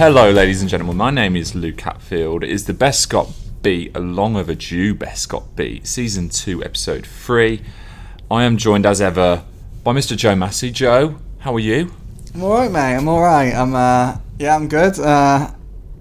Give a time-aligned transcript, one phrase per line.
[0.00, 0.96] Hello, ladies and gentlemen.
[0.96, 2.42] My name is Luke Hatfield.
[2.42, 7.60] It is the Bescot Beat, a long overdue Bescot Beat, season two, episode three.
[8.30, 9.44] I am joined as ever
[9.84, 10.16] by Mr.
[10.16, 10.70] Joe Massey.
[10.70, 11.92] Joe, how are you?
[12.34, 12.96] I'm alright, mate.
[12.96, 13.54] I'm alright.
[13.54, 14.98] I'm, uh, yeah, I'm good.
[14.98, 15.50] Uh,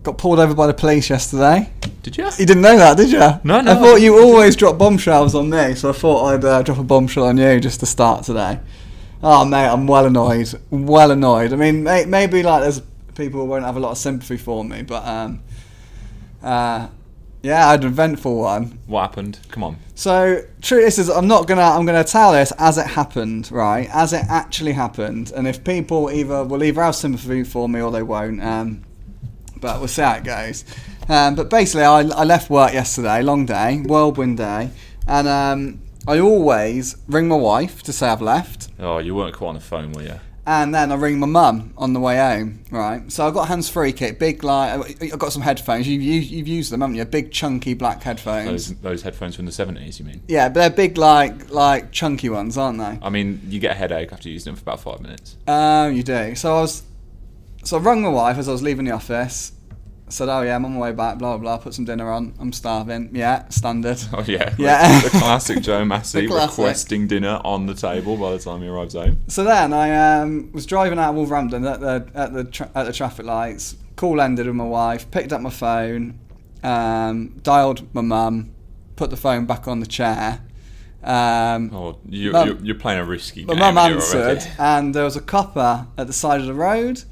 [0.04, 1.70] got pulled over by the police yesterday.
[2.02, 2.24] Did you?
[2.24, 3.20] You didn't know that, did you?
[3.20, 6.46] No, no, I I thought you always drop bombshells on me, so I thought I'd
[6.46, 8.62] uh, drop a bombshell on you just to start today.
[9.22, 10.58] Oh, mate, I'm well annoyed.
[10.70, 11.52] Well annoyed.
[11.52, 12.82] I mean, may- maybe like there's
[13.20, 15.44] people won't have a lot of sympathy for me, but um,
[16.42, 16.88] uh,
[17.44, 18.80] yeah, I had an eventful one.
[18.88, 19.40] What happened?
[19.50, 19.78] Come on.
[19.94, 21.62] So, truth is, is I'm not gonna.
[21.62, 23.90] I'm gonna tell this as it happened, right?
[23.94, 27.92] As it actually happened, and if people either will either have sympathy for me or
[27.92, 28.42] they won't.
[28.44, 28.84] Um,
[29.62, 30.64] but we'll see how it goes.
[31.10, 34.70] Um, but basically, I, I left work yesterday, long day, whirlwind day,
[35.06, 39.50] and um, I always ring my wife to say I've left, Oh, you weren't quite
[39.50, 40.20] on the phone, were you?
[40.50, 43.10] And then I ring my mum on the way home, right?
[43.12, 45.88] So I've got hands free kit, big like I've got some headphones.
[45.88, 47.06] You've, you, you've used them, haven't you?
[47.06, 48.70] Big chunky black headphones.
[48.70, 50.24] Those those headphones from the seventies, you mean?
[50.28, 52.98] Yeah, but they're big like like chunky ones, aren't they?
[53.00, 55.38] I mean, you get a headache after using them for about five minutes.
[55.48, 56.34] Um, you do.
[56.34, 56.82] So I was,
[57.64, 59.52] so I rung my wife as I was leaving the office.
[60.10, 61.58] Said, "Oh yeah, I'm on my way back." Blah blah.
[61.58, 61.58] blah.
[61.58, 62.34] Put some dinner on.
[62.40, 63.10] I'm starving.
[63.14, 64.00] Yeah, standard.
[64.14, 65.02] Oh yeah, Yeah.
[65.02, 66.58] The classic Joe Massey classic.
[66.58, 69.20] requesting dinner on the table by the time he arrives home.
[69.28, 72.86] So then I um, was driving out of Wolverhampton at the at the tra- at
[72.86, 73.76] the traffic lights.
[73.96, 75.10] Call ended with my wife.
[75.12, 76.20] Picked up my phone.
[76.64, 78.52] Um, dialed my mum.
[78.96, 80.42] Put the phone back on the chair.
[81.04, 83.58] Um, Oh, you, Mum- you're, you're playing a risky game.
[83.58, 87.04] My mum answered, and there was a copper at the side of the road.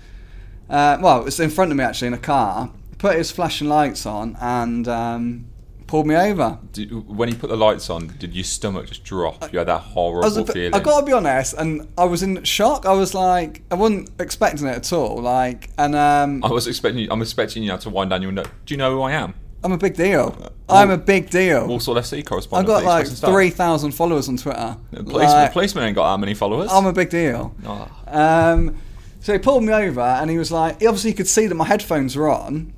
[0.70, 2.70] Uh, well, it was in front of me actually in a car.
[2.98, 5.46] Put his flashing lights on and um,
[5.86, 6.60] pulled me over.
[6.74, 9.52] Did, when he put the lights on, did your stomach just drop?
[9.52, 10.74] You had that horrible bit, feeling.
[10.74, 12.86] I got to be honest, and I was in shock.
[12.86, 15.22] I was like, I wasn't expecting it at all.
[15.22, 17.04] Like, and um, I was expecting.
[17.04, 18.50] You, I'm expecting you now to wind down your note.
[18.66, 19.34] Do you know who I am?
[19.64, 20.52] I'm a big deal.
[20.70, 21.68] I'm a big deal.
[21.68, 22.68] Walsall FC I've correspondent.
[22.68, 23.32] got like Express and Star.
[23.32, 24.78] three thousand followers on Twitter.
[24.92, 26.70] The policeman, Like, policeman ain't got that many followers.
[26.72, 27.56] I'm a big deal.
[27.66, 27.90] Oh.
[28.08, 28.78] Um,
[29.20, 31.66] so he pulled me over and he was like, he obviously could see that my
[31.66, 32.74] headphones were on.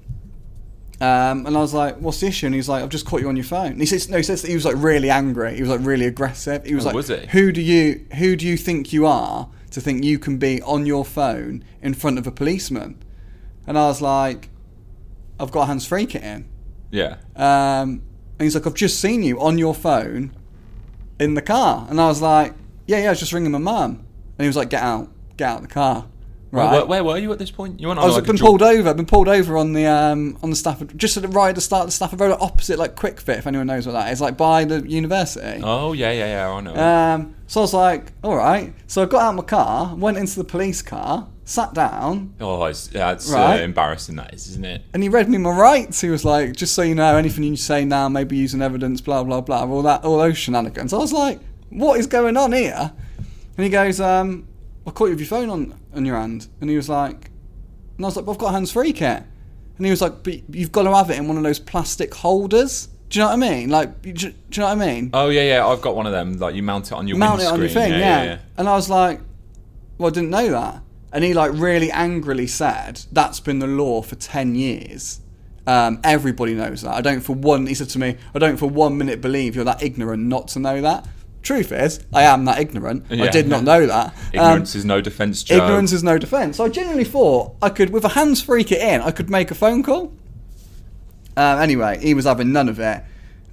[1.01, 3.29] Um, and I was like, "What's the issue?" And he's like, "I've just caught you
[3.29, 5.55] on your phone." And he says, "No." He says that he was like really angry.
[5.55, 6.65] He was like really aggressive.
[6.65, 7.25] He was Oh, like, was he?
[7.27, 10.85] "Who do you who do you think you are to think you can be on
[10.85, 13.01] your phone in front of a policeman?"
[13.65, 14.49] And I was like,
[15.39, 16.45] "I've got hands free kit in."
[16.91, 17.17] Yeah.
[17.35, 18.01] Um,
[18.37, 20.31] and he's like, I've just seen you on your phone
[21.19, 21.85] in the car.
[21.89, 22.53] And I was like,
[22.87, 23.91] yeah, yeah, I was just ringing my mum.
[24.37, 26.07] And he was like, get out, get out of the car.
[26.51, 26.71] Right.
[26.71, 27.79] Where, where were you at this point?
[27.79, 28.89] You went on I was like been jog- pulled over.
[28.89, 31.55] I've been pulled over on the um, on the Stafford, just at the right at
[31.55, 33.37] the start of the Stafford Road, opposite like Kwik Fit.
[33.37, 35.61] If anyone knows what that is, like by the university.
[35.63, 36.49] Oh yeah, yeah, yeah.
[36.49, 36.75] I know.
[36.75, 38.73] Um, so I was like, all right.
[38.87, 42.63] So I got out of my car, went into the police car, sat down, oh,
[42.65, 44.15] it's, yeah, it's uh, embarrassing.
[44.15, 44.83] That is, isn't it?
[44.93, 46.01] and he read me my rights.
[46.01, 49.01] He was like, just so you know, anything you say now may be using evidence,
[49.01, 50.93] blah blah blah, all that, all those shenanigans.
[50.93, 51.39] I was like,
[51.69, 52.91] what is going on here?
[53.57, 54.47] And he goes, um,
[54.89, 57.29] I caught you with your phone on on your hand, and he was like,
[57.97, 59.23] and I was like, but I've got a hands free kit,
[59.77, 62.13] and he was like, but you've got to have it in one of those plastic
[62.13, 62.89] holders.
[63.09, 63.69] Do you know what I mean?
[63.69, 65.11] Like, do, do you know what I mean?
[65.13, 65.67] Oh yeah, yeah.
[65.67, 66.39] I've got one of them.
[66.39, 68.73] Like you mount it on your mount it on your thing, yeah, yeah, And I
[68.75, 69.21] was like,
[69.99, 70.81] well, I didn't know that.
[71.13, 75.21] And he like really angrily said, that's been the law for 10 years.
[75.67, 76.95] Um, everybody knows that.
[76.95, 79.65] I don't for one, he said to me, I don't for one minute believe you're
[79.65, 81.07] that ignorant not to know that.
[81.41, 83.05] Truth is, I am that ignorant.
[83.09, 83.31] I Yeah.
[83.31, 84.13] did not know that.
[84.29, 85.55] Um, Ignorance is no defence, Joe.
[85.57, 86.57] ignorance is no defence.
[86.57, 89.49] So I genuinely thought I could, with a hands free kit in, I could make
[89.51, 90.13] a phone call.
[91.37, 93.03] Um, anyway, he was having none of it.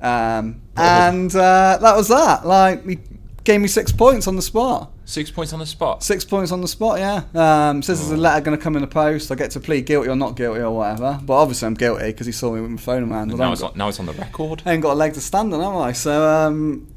[0.00, 2.44] Um, and uh, that was that.
[2.46, 2.98] Like, he
[3.44, 4.90] gave me six points on the spot.
[5.04, 6.02] Six points on the spot.
[6.02, 7.22] Six points on the spot, yeah.
[7.70, 9.30] Um, says there's a letter going to come in the post.
[9.30, 11.20] I get to plead guilty or not guilty or whatever.
[11.22, 13.36] But obviously I'm guilty because he saw me with my phone in my hand.
[13.38, 14.62] Now it's, got, on, now it's on the record.
[14.66, 15.92] I ain't got a leg to stand on, am I?
[15.92, 16.88] So um,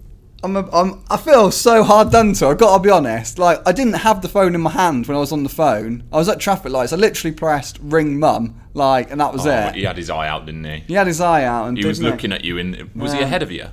[0.44, 2.48] I'm, a, I'm I feel so hard done to.
[2.48, 3.38] I've got to be honest.
[3.40, 6.04] Like I didn't have the phone in my hand when I was on the phone.
[6.14, 6.94] I was at traffic lights.
[6.94, 9.76] I literally pressed ring mum, like, and that was Oh, it.
[9.76, 10.84] he had his eye out, didn't he?
[10.88, 12.58] He had his eye out and He was didn't looking at you.
[12.58, 13.26] In was he Yeah.
[13.26, 13.66] ahead of you?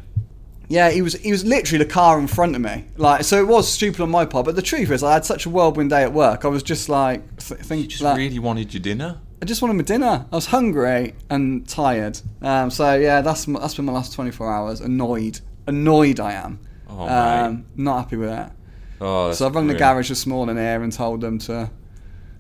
[0.68, 1.14] Yeah, he was.
[1.14, 2.86] He was literally the car in front of me.
[2.96, 4.46] Like, so it was stupid on my part.
[4.46, 6.44] But the truth is, I had such a whirlwind day at work.
[6.44, 9.18] I was just like, th- think, You just like, really wanted your dinner.
[9.40, 10.26] I just wanted my dinner.
[10.32, 12.18] I was hungry and tired.
[12.42, 14.80] Um, so yeah, that's m- that's been my last 24 hours.
[14.80, 16.60] Annoyed, annoyed I am.
[16.88, 18.52] Oh, um, not happy with that.
[19.00, 21.70] Oh, So I've rung the garage this morning here and told them to,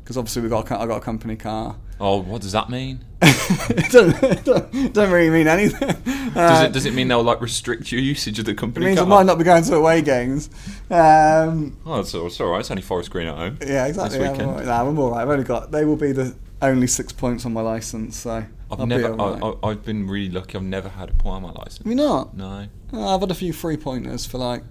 [0.02, 1.76] because obviously we got a, I got a company car.
[1.98, 3.04] Oh, what does that mean?
[3.22, 5.88] it doesn't, it don't, it don't really mean anything.
[6.34, 8.86] Does Uh, it does it mean they'll like restrict your usage of the it company
[8.86, 10.50] means I might not be going to away games.
[10.90, 12.60] Um, Oh, it's, it's all right.
[12.60, 13.58] It's only Forest Green at home.
[13.66, 14.18] Yeah, exactly.
[14.18, 14.50] This Yeah, I'm weekend.
[14.50, 14.66] all right.
[14.66, 15.22] Nah, I'm all right.
[15.22, 15.70] I've only got.
[15.72, 19.14] They will be the only six points on my license, so I've I'll never.
[19.14, 19.20] be.
[19.22, 20.56] I, I, I've been really lucky.
[20.56, 21.78] I've never had a point on my license.
[21.78, 22.36] Have you not?
[22.36, 22.66] No.
[22.92, 24.62] Oh, I've had a few three pointers for like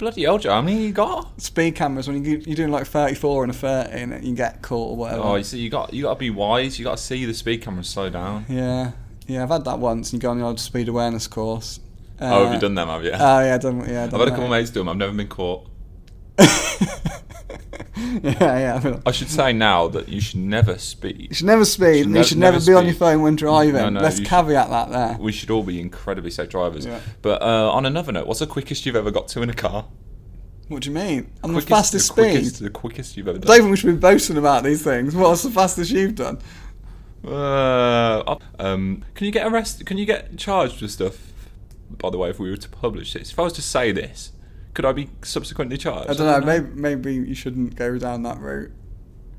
[0.00, 0.52] Bloody hell, Joe.
[0.52, 1.38] How many you got?
[1.42, 4.92] speed cameras when you, you're doing like 34 and a 30 and you get caught
[4.92, 5.20] or whatever.
[5.22, 6.78] Oh, you see, you got you got to be wise.
[6.78, 8.46] You got to see the speed camera slow down.
[8.48, 8.92] Yeah,
[9.26, 10.12] yeah, I've had that once.
[10.12, 11.80] And you go on the old speed awareness course.
[12.18, 12.88] Uh, oh, have you done them?
[12.88, 13.10] Have you?
[13.12, 13.80] Oh yeah, done.
[13.80, 14.30] Yeah, I've done had a that.
[14.30, 14.88] couple of mates do them.
[14.88, 15.66] I've never been caught.
[18.22, 19.00] yeah, yeah.
[19.04, 21.26] I should say now that you should never speed.
[21.30, 21.98] You should never speed.
[21.98, 23.74] Should and nev- you should never, never be on your phone when driving.
[23.74, 25.16] No, no, Let's you should- caveat that there.
[25.20, 26.86] We should all be incredibly safe drivers.
[26.86, 27.00] Yeah.
[27.22, 29.86] But uh, on another note, what's the quickest you've ever got to in a car?
[30.68, 31.30] What do you mean?
[31.42, 32.30] I'm Quickest- the fastest the speed.
[32.32, 35.14] Quickest, the quickest you've ever I don't think we should be boasting about these things.
[35.16, 36.38] What's the fastest you've done?
[37.26, 39.86] Uh, um, can you get arrested?
[39.86, 41.32] Can you get charged with stuff?
[41.90, 44.32] By the way, if we were to publish this, if I was to say this,
[44.74, 46.10] could I be subsequently charged?
[46.10, 46.46] I don't know.
[46.46, 48.72] Maybe maybe you shouldn't go down that route.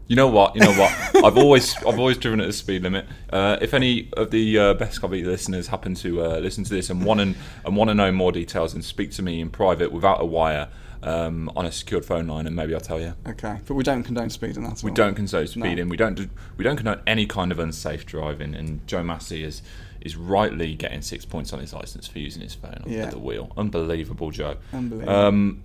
[0.07, 0.55] You know what?
[0.55, 0.91] You know what?
[1.25, 3.05] I've always I've always driven at the speed limit.
[3.31, 6.89] Uh, if any of the uh, best copy listeners happen to uh, listen to this
[6.89, 7.35] and want and,
[7.65, 10.67] and want to know more details and speak to me in private without a wire
[11.03, 13.15] um, on a secured phone line, and maybe I'll tell you.
[13.27, 14.63] Okay, but we don't condone speeding.
[14.63, 14.95] That's We all.
[14.95, 15.89] don't condone speeding.
[15.89, 18.53] We don't do, we don't condone any kind of unsafe driving.
[18.53, 19.61] And Joe Massey is
[20.01, 23.03] is rightly getting six points on his license for using his phone Yeah.
[23.05, 23.51] at the wheel.
[23.57, 24.57] Unbelievable, Joe.
[24.73, 25.13] Unbelievable.
[25.13, 25.63] Um,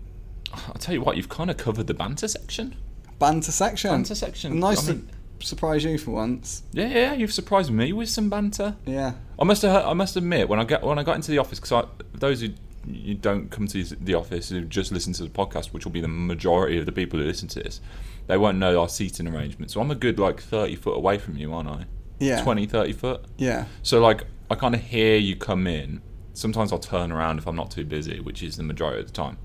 [0.52, 1.16] I'll tell you what.
[1.16, 2.76] You've kind of covered the banter section.
[3.18, 3.90] Banter section.
[3.90, 4.60] Banter section.
[4.60, 5.08] Nice I mean-
[5.40, 6.62] to surprise you for once.
[6.72, 7.12] Yeah, yeah.
[7.14, 8.76] You've surprised me with some banter.
[8.86, 9.14] Yeah.
[9.38, 11.58] I must have, I must admit when I get when I got into the office
[11.60, 12.48] because those who
[12.86, 16.00] you don't come to the office who just listen to the podcast, which will be
[16.00, 17.80] the majority of the people who listen to this,
[18.28, 19.72] they won't know our seating arrangement.
[19.72, 21.84] So I'm a good like 30 foot away from you, aren't I?
[22.18, 22.42] Yeah.
[22.42, 23.24] 20, 30 foot.
[23.36, 23.66] Yeah.
[23.82, 26.00] So like I kind of hear you come in.
[26.34, 29.12] Sometimes I'll turn around if I'm not too busy, which is the majority of the
[29.12, 29.38] time,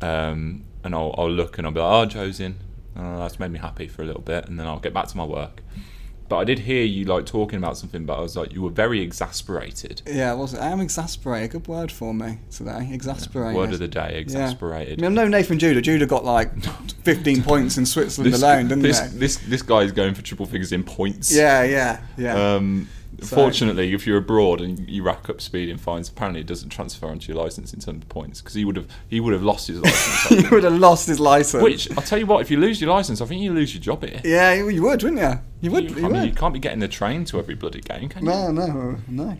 [0.00, 2.56] um, and I'll, I'll look and I'll be like, "Oh, Joe's in."
[2.96, 5.16] Oh, that's made me happy for a little bit, and then I'll get back to
[5.16, 5.62] my work.
[6.28, 8.70] But I did hear you like talking about something, but I was like, you were
[8.70, 10.02] very exasperated.
[10.06, 10.54] Yeah, I was?
[10.54, 11.50] I am exasperated.
[11.52, 12.88] Good word for me today.
[12.92, 13.56] Exasperated.
[13.56, 14.18] Word of the day, Yeah.
[14.18, 14.98] exasperated.
[14.98, 15.80] I mean, I'm no Nathan Judah.
[15.80, 16.52] Judah got like
[17.04, 19.18] 15 points in Switzerland This, alone, didn't this, they?
[19.18, 21.34] this this guy is going for triple figures in points.
[21.34, 22.54] Yeah, yeah, yeah.
[22.54, 22.88] Um,
[23.20, 27.06] So- Fortunately, if you're abroad and you rack up speeding fines, apparently it doesn't transfer
[27.08, 29.66] onto your license in terms of points because he would have he would have lost
[29.66, 30.42] his license.
[30.44, 31.60] he would have lost his license.
[31.62, 33.80] Which I'll tell you what, if you lose your license, I think you lose your
[33.82, 34.20] job here.
[34.22, 35.40] Yeah, you would, wouldn't you?
[35.60, 35.90] You would.
[35.90, 36.28] You, You, mean, would.
[36.28, 38.30] you can't be getting the train to every bloody game, can you?
[38.30, 39.38] No, no, no.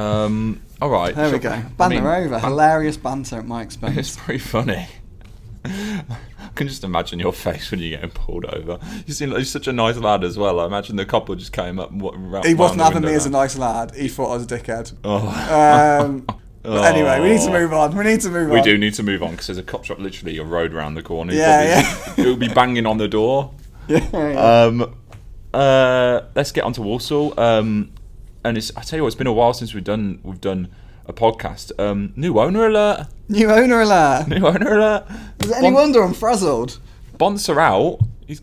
[0.00, 1.14] Um, all right.
[1.14, 1.50] There we shall- go.
[1.50, 2.28] I Banter mean, over.
[2.30, 3.96] ban- Hilarious banter at my expense.
[3.96, 4.86] It's pretty funny.
[5.64, 8.78] I can just imagine your face when you're getting pulled over.
[9.06, 10.60] You seem like you're such a nice lad as well.
[10.60, 11.90] I imagine the couple just came up.
[11.90, 13.94] And wa- ra- he wasn't the having me window as a nice lad.
[13.94, 14.92] He thought I was a dickhead.
[15.04, 16.02] Oh.
[16.04, 16.20] Um,
[16.62, 17.96] but anyway, we need to move on.
[17.96, 18.64] We need to move We on.
[18.64, 20.94] We do need to move on because there's a cop shop literally a road around
[20.94, 21.32] the corner.
[21.32, 23.52] He'll Yeah, probably- He'll be banging on the door.
[23.88, 24.62] Yeah, yeah.
[24.64, 24.94] Um,
[25.54, 27.38] uh, let's get on to Walsall.
[27.38, 27.92] Um,
[28.44, 30.68] and it's I tell you what, it's been a while since we've done we've done
[31.06, 31.72] a podcast.
[31.78, 33.06] Um, new owner alert!
[33.28, 34.28] New owner alert.
[34.28, 35.04] New owner alert!
[35.40, 36.78] Is it any Bon- wonder I'm frazzled?
[37.18, 37.98] Bonds are out.
[38.26, 38.42] He's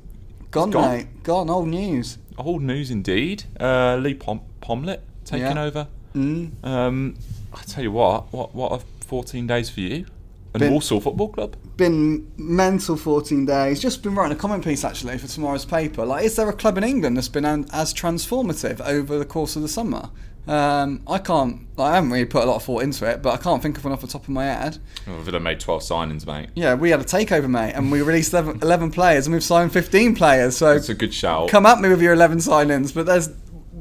[0.51, 0.89] Gone, gone.
[0.97, 1.23] mate.
[1.23, 1.49] Gone.
[1.49, 2.17] Old news.
[2.37, 3.43] old news indeed.
[3.59, 5.63] Uh, Leigh Pom- Pomlett taking Yeah.
[5.63, 5.87] over.
[6.15, 6.51] Mm.
[6.65, 7.15] Um,
[7.53, 10.05] I tell you what, what what a 14 days for you.
[10.53, 11.55] And Been- Walsall Football Club.
[11.77, 13.79] Been mental 14 days.
[13.79, 16.05] Just been writing a comment piece actually for tomorrow's paper.
[16.05, 19.55] Like, is there a club in England that's been an- as transformative over the course
[19.55, 20.09] of the summer?
[20.45, 21.61] Um, I can't.
[21.79, 23.83] I haven't really put a lot of thought into it, but I can't think of
[23.85, 24.77] one off the top of my head.
[25.07, 26.49] Oh, Villa made 12 signings, mate.
[26.53, 29.71] Yeah, we had a takeover, mate, and we released 11, 11 players, and we've signed
[29.71, 30.57] 15 players.
[30.57, 31.47] So It's a good shout.
[31.49, 33.29] come at me with your 11 signings, but there's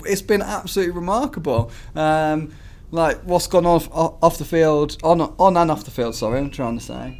[0.06, 1.70] it's been absolutely remarkable.
[1.94, 2.52] Um,
[2.92, 6.14] like what's gone off off the field, on on and off the field.
[6.14, 7.18] Sorry, I'm trying to say.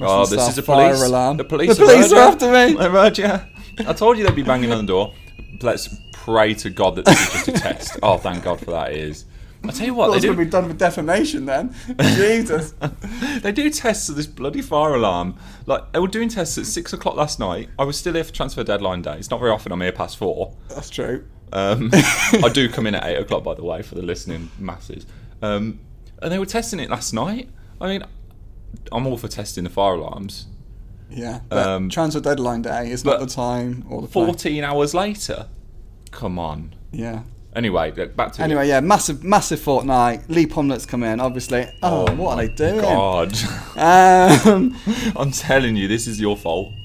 [0.00, 1.02] Oh, this is fire police.
[1.02, 1.38] alarm.
[1.38, 2.74] The police, The police are after me.
[2.74, 3.40] They've heard ya.
[3.78, 5.14] I told you they'd be banging on the door.
[5.62, 7.98] Let's pray to God that this is just a test.
[8.02, 8.92] Oh, thank God for that.
[8.92, 9.24] Is
[9.64, 10.46] I tell you what, they it's going to do.
[10.46, 11.74] be done with defamation then.
[12.00, 12.74] Jesus.
[13.42, 15.36] they do tests of this bloody fire alarm.
[15.66, 17.68] Like they were doing tests at six o'clock last night.
[17.78, 19.16] I was still here for transfer deadline day.
[19.16, 20.54] It's not very often I'm here past four.
[20.68, 21.24] That's true.
[21.52, 25.06] Um, I do come in at eight o'clock, by the way, for the listening masses.
[25.42, 25.80] Um,
[26.20, 27.48] and they were testing it last night.
[27.80, 28.04] I mean,
[28.92, 30.46] I'm all for testing the fire alarms.
[31.10, 31.40] Yeah.
[31.50, 34.26] Um, transfer deadline day is not the time or the place.
[34.26, 35.46] 14 hours later.
[36.10, 36.74] Come on.
[36.92, 37.22] Yeah.
[37.56, 40.28] Anyway, back to Anyway, yeah, massive, massive fortnight.
[40.28, 41.66] Leigh Pomlett's come in, obviously.
[41.82, 42.80] Oh, what are they doing?
[42.80, 43.34] God,
[43.76, 44.76] Um,
[45.16, 46.72] I'm telling you, this is your fault.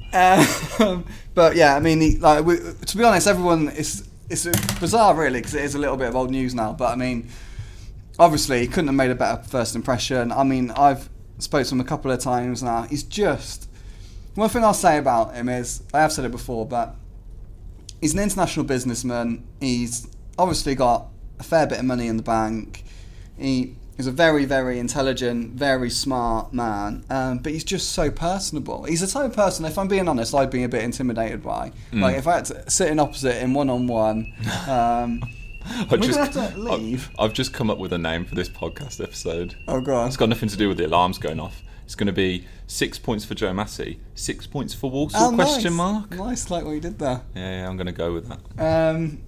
[0.80, 4.46] Um, but yeah, I mean, like we, to be honest, everyone is it's
[4.80, 6.74] bizarre really because it is a little bit of old news now.
[6.74, 7.30] But I mean,
[8.20, 10.32] obviously, he couldn't have made a better first impression.
[10.32, 12.84] I mean, I've spoke to him a couple of times now.
[12.84, 13.70] He's just
[14.36, 16.96] one thing I'll say about him is I have said it before, but
[18.02, 19.44] he's an international businessman.
[19.60, 21.08] He's obviously got
[21.40, 22.84] a fair bit of money in the bank.
[23.38, 28.84] He is a very, very intelligent, very smart man, um, but he's just so personable.
[28.86, 31.72] He's the type of person, if I'm being honest, I'd be a bit intimidated by.
[31.92, 32.02] Mm.
[32.02, 34.34] Like, if I had to sit in opposite him one on one,
[34.68, 35.24] um,
[35.66, 37.10] I We're gonna have to leave.
[37.18, 39.56] I've, I've just come up with a name for this podcast episode.
[39.68, 40.08] oh god.
[40.08, 41.62] It's got nothing to do with the alarms going off.
[41.86, 45.34] It's going to be six points for Joe Massey, six points for Walsall?
[45.34, 45.78] Oh, question nice.
[45.78, 46.12] mark.
[46.12, 47.22] Nice, like what you did there.
[47.36, 48.96] Yeah, yeah, I'm going to go with that.
[48.96, 49.22] Um,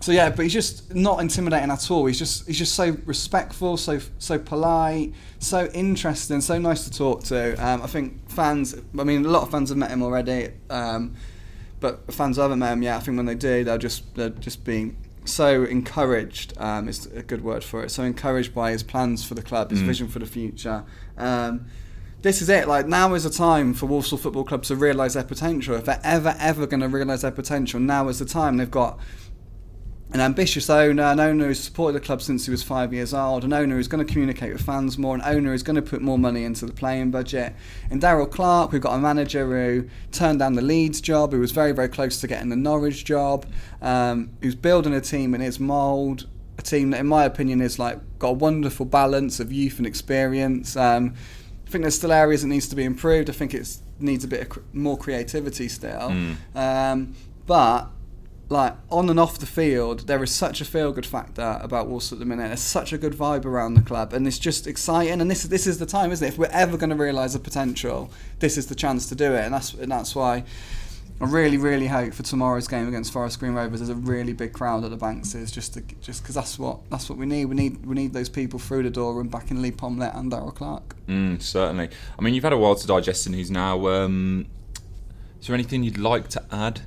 [0.00, 2.06] so yeah, but he's just not intimidating at all.
[2.06, 7.24] He's just he's just so respectful, so so polite, so interesting, so nice to talk
[7.24, 7.54] to.
[7.66, 8.74] Um, I think fans.
[8.98, 11.14] I mean, a lot of fans have met him already, um,
[11.80, 12.96] but fans haven't met him yet.
[12.96, 16.52] I think when they do, they'll just they're just being so encouraged.
[16.58, 17.90] Um, is a good word for it.
[17.90, 19.86] So encouraged by his plans for the club, his Mm.
[19.86, 20.84] vision for the future.
[21.16, 21.66] Um,
[22.22, 22.68] this is it.
[22.68, 25.74] Like now is the time for Walsall Football Club to realise their potential.
[25.76, 28.56] If they're ever, ever going to realise their potential, now is the time.
[28.56, 28.98] They've got
[30.16, 33.44] an ambitious owner, an owner who's supported the club since he was five years old,
[33.44, 36.00] an owner who's going to communicate with fans more, an owner who's going to put
[36.00, 37.54] more money into the playing budget.
[37.90, 41.52] In Darrell Clarke, we've got a manager who turned down the Leeds job, who was
[41.52, 43.44] very, very close to getting the Norwich job,
[43.82, 47.78] um, who's building a team in his mould, a team that, in my opinion, is
[47.78, 50.78] like got a wonderful balance of youth and experience.
[50.78, 51.12] Um,
[51.66, 53.28] I think there's still areas that needs to be improved.
[53.28, 53.68] I think it
[54.00, 56.08] needs a bit of cr- more creativity still.
[56.08, 56.36] Mm.
[56.54, 57.14] Um,
[57.46, 57.90] but
[58.48, 62.16] like on and off the field, there is such a feel good factor about Walsall
[62.16, 62.48] at the minute.
[62.48, 65.20] There's such a good vibe around the club, and it's just exciting.
[65.20, 66.32] And this is this is the time, isn't it?
[66.32, 69.44] If we're ever going to realise the potential, this is the chance to do it,
[69.44, 70.44] and that's and that's why.
[71.18, 73.80] I really, really hope for tomorrow's game against Forest Green Rovers.
[73.80, 76.78] There's a really big crowd at the Banks, is just to, just because that's what
[76.90, 77.46] that's what we need.
[77.46, 80.30] We need we need those people through the door and back in Leigh Pomlett and
[80.30, 80.94] Darrell Clarke.
[81.06, 81.88] Mm, certainly.
[82.18, 83.88] I mean, you've had a while to digest in who's now.
[83.88, 84.46] Um,
[85.40, 86.82] is there anything you'd like to add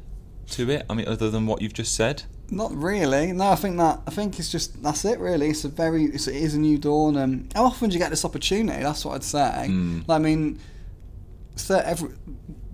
[0.51, 0.85] to it?
[0.89, 2.23] I mean, other than what you've just said?
[2.51, 3.31] Not really.
[3.31, 5.19] No, I think that I think it's just that's it.
[5.19, 7.15] Really, it's a very it's, it is a new dawn.
[7.17, 8.81] And how often do you get this opportunity?
[8.81, 9.67] That's what I'd say.
[9.69, 10.05] Mm.
[10.09, 10.59] I mean,
[11.69, 12.09] every,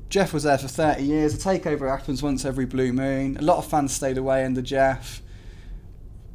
[0.10, 1.34] Jeff was there for thirty years.
[1.34, 3.38] A takeover happens once every blue moon.
[3.38, 5.22] A lot of fans stayed away under Jeff.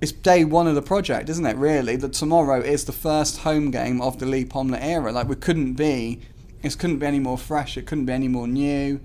[0.03, 1.57] It's day one of the project, isn't it?
[1.57, 5.13] Really, that tomorrow is the first home game of the Leigh Pomlett era.
[5.13, 6.21] Like we couldn't be,
[6.63, 7.77] it couldn't be any more fresh.
[7.77, 9.01] It couldn't be any more new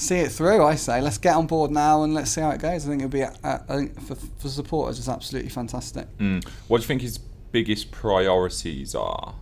[0.00, 0.64] see it through.
[0.64, 2.86] I say, let's get on board now and let's see how it goes.
[2.86, 6.06] I think it'll be, uh, I think for, for supporters, it's absolutely fantastic.
[6.18, 6.46] Mm.
[6.68, 9.34] What do you think his biggest priorities are?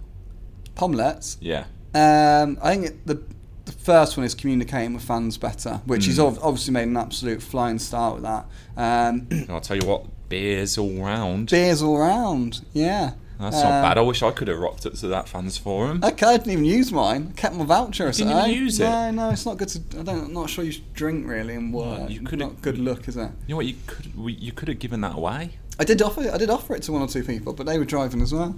[0.74, 1.36] Pomlett's.
[1.40, 1.64] Yeah.
[1.94, 3.22] Um, I think it, the
[3.64, 6.28] the first one is communicating with fans better, which he's Mm.
[6.28, 8.46] ob- obviously made an absolute flying start with that.
[8.78, 11.50] Um, I'll tell you what, beers all round.
[11.50, 13.12] beers all round, yeah.
[13.38, 13.98] That's Um, not bad.
[13.98, 16.00] I wish I could have rocked up to that fans forum.
[16.02, 17.28] Okay, I didn't even use mine.
[17.36, 18.10] I kept my voucher.
[18.10, 18.84] didn't so, even use it?
[18.84, 20.00] No, no, it's not good to.
[20.00, 20.24] I don't.
[20.26, 22.10] I'm not sure you should drink really and work.
[22.10, 23.30] you could've- not good look, is it?
[23.46, 23.66] You know what?
[23.66, 24.06] You could
[24.42, 25.52] you could have given that away.
[25.78, 26.28] I did offer.
[26.32, 28.56] I did offer it to one or two people, but they were driving as well.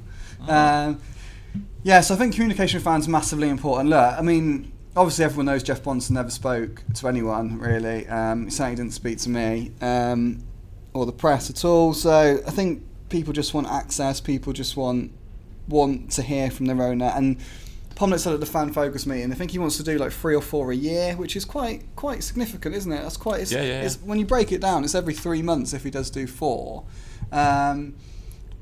[0.49, 0.55] Oh.
[0.55, 1.01] Um,
[1.83, 3.91] yeah, so I think communication with fans massively important.
[3.91, 8.07] Look, I mean, obviously everyone knows Jeff Bonser never spoke to anyone really.
[8.09, 10.43] Um, he certainly didn't speak to me um,
[10.95, 11.93] or the press at all.
[11.95, 14.21] So I think people just want access.
[14.21, 15.13] People just want
[15.69, 17.13] want to hear from their owner.
[17.15, 17.39] And
[17.95, 20.35] Pomlett said at the fan focus meeting, I think he wants to do like three
[20.35, 23.03] or four a year, which is quite quite significant, isn't it?
[23.03, 23.41] That's quite.
[23.41, 25.91] It's, Yeah, yeah, It's, when you break it down, it's every three months if he
[25.91, 26.85] does do four.
[27.31, 27.95] Um,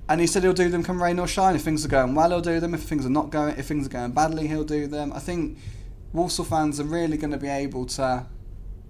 [0.08, 1.54] and he said he'll do them come rain or shine.
[1.54, 2.74] If things are going well, he'll do them.
[2.74, 5.12] If things are not going, if things are going badly, he'll do them.
[5.12, 5.58] I think
[6.12, 8.26] Walsall fans are really going to be able to,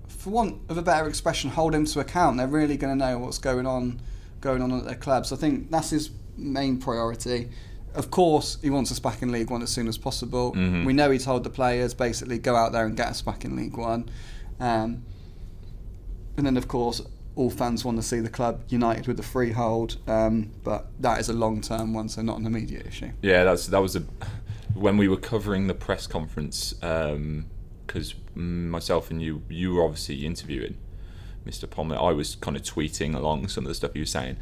[0.06, 2.36] for want of a better expression, hold him to account.
[2.36, 4.00] They're really going to know what's going on,
[4.40, 5.32] going on at their clubs.
[5.32, 7.48] I think that's his main priority.
[7.94, 10.52] Of course, he wants us back in League One as soon as possible.
[10.52, 10.84] Mhm.
[10.84, 13.56] We know he told the players basically go out there and get us back in
[13.56, 14.08] League One.
[14.60, 15.02] Um,
[16.36, 17.00] and then, of course,
[17.34, 21.28] all fans want to see the club united with the freehold, um, but that is
[21.28, 23.10] a long term one, so not an immediate issue.
[23.22, 24.02] Yeah, that's that was a
[24.74, 30.76] when we were covering the press conference because myself and you you were obviously interviewing
[31.48, 31.66] Mr.
[31.66, 32.02] Pomlett.
[32.02, 34.36] I was kind of tweeting along some of the stuff he was saying.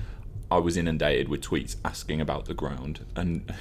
[0.50, 3.52] I was inundated with tweets asking about the ground, and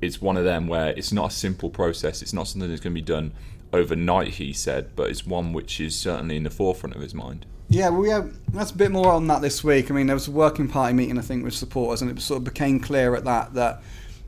[0.00, 2.22] it's one of them where it's not a simple process.
[2.22, 3.32] It's not something that's going to be done
[3.72, 4.34] overnight.
[4.34, 7.46] He said, but it's one which is certainly in the forefront of his mind.
[7.68, 9.90] Yeah, well, yeah, that's a bit more on that this week.
[9.90, 12.38] I mean, there was a working party meeting, I think, with supporters, and it sort
[12.38, 13.82] of became clear at that that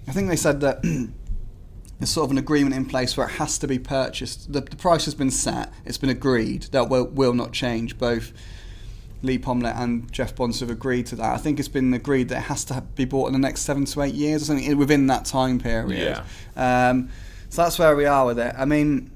[0.08, 0.82] I think they said that
[1.98, 4.52] there's sort of an agreement in place where it has to be purchased.
[4.52, 7.98] The, the price has been set, it's been agreed that will, will not change.
[7.98, 8.32] Both
[9.22, 11.34] Leigh Pomlett and Jeff Bonser have agreed to that.
[11.34, 13.84] I think it's been agreed that it has to be bought in the next seven
[13.86, 16.18] to eight years or something within that time period.
[16.56, 17.10] Um,
[17.48, 18.54] so that's where we are with it.
[18.56, 19.10] I mean,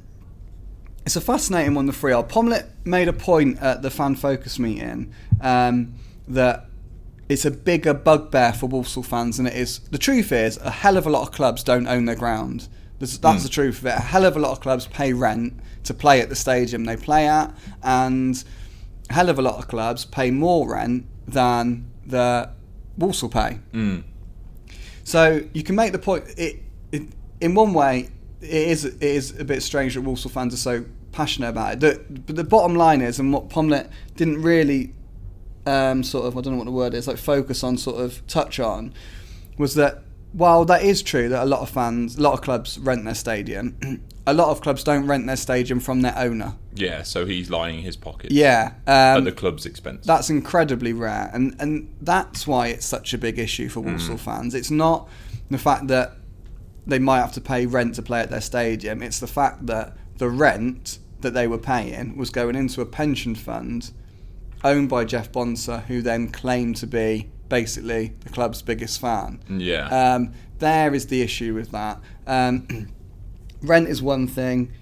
[1.07, 2.29] it's a fascinating one, the freehold.
[2.29, 5.95] Pomlett made a point at the fan focus meeting um,
[6.27, 6.67] that
[7.33, 9.79] it's a bigger bugbear for Walsall fans than it is.
[9.79, 12.69] The truth is, a hell of a lot of clubs don't own their ground.
[12.99, 13.43] That's, that's hmm.
[13.45, 13.95] the truth of it.
[13.97, 16.97] A hell of a lot of clubs pay rent to play at the stadium they
[16.97, 18.45] play at, and
[19.11, 22.51] a hell of a lot of clubs pay more rent than the
[22.99, 23.59] Walsall pay.
[23.73, 24.01] Hmm.
[25.05, 26.25] So you can make the point.
[26.37, 26.61] It,
[26.93, 27.03] it
[27.41, 28.11] in one way,
[28.41, 31.81] it is it is a bit strange that Walsall fans are so passionate about it.
[31.81, 34.95] The, but the bottom line is, and what Pomlett didn't really
[35.67, 38.27] um, sort of I don't know what the word is like focus on, sort of
[38.27, 38.93] touch on,
[39.59, 40.03] was that
[40.33, 43.15] while that is true that a lot of fans, a lot of clubs rent their
[43.15, 46.55] stadium, a lot of clubs don't rent their stadium from their owner.
[46.75, 50.07] Yeah, so he's lining his pockets Yeah, at um, the club's expense.
[50.07, 54.55] that's incredibly rare, and and that's why it's such a big issue for Walsall fans.
[54.55, 55.09] It's not
[55.51, 56.13] the fact that
[56.87, 59.03] they might have to pay rent to play at their stadium.
[59.03, 63.35] It's the fact that the rent that they were paying was going into a pension
[63.35, 63.93] fund
[64.65, 69.41] owned by Jeff Bonser, who then claimed to be basically the club's biggest fan.
[69.49, 70.15] yeah.
[70.15, 72.01] Um, there is the issue with that.
[72.27, 72.89] Um,
[73.63, 74.73] rent is one thing.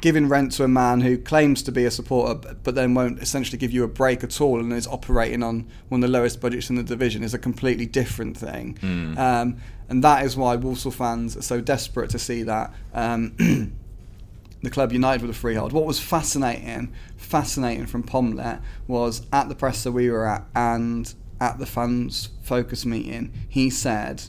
[0.00, 3.56] Giving rent to a man who claims to be a supporter but- then won't essentially
[3.56, 6.68] give you a break at all and is operating on one of the lowest budgets
[6.68, 8.76] in the division is a completely different thing.
[9.18, 9.56] Um,
[9.88, 12.72] and that is why Walsall fans are so desperate to see that.
[12.92, 13.34] Um,
[14.62, 15.72] the club united with a freehold.
[15.72, 16.92] What was fascinating,
[17.24, 22.86] fascinating from Pomlett was at the presser we were at and at the fans focus
[22.86, 24.22] meeting, he said,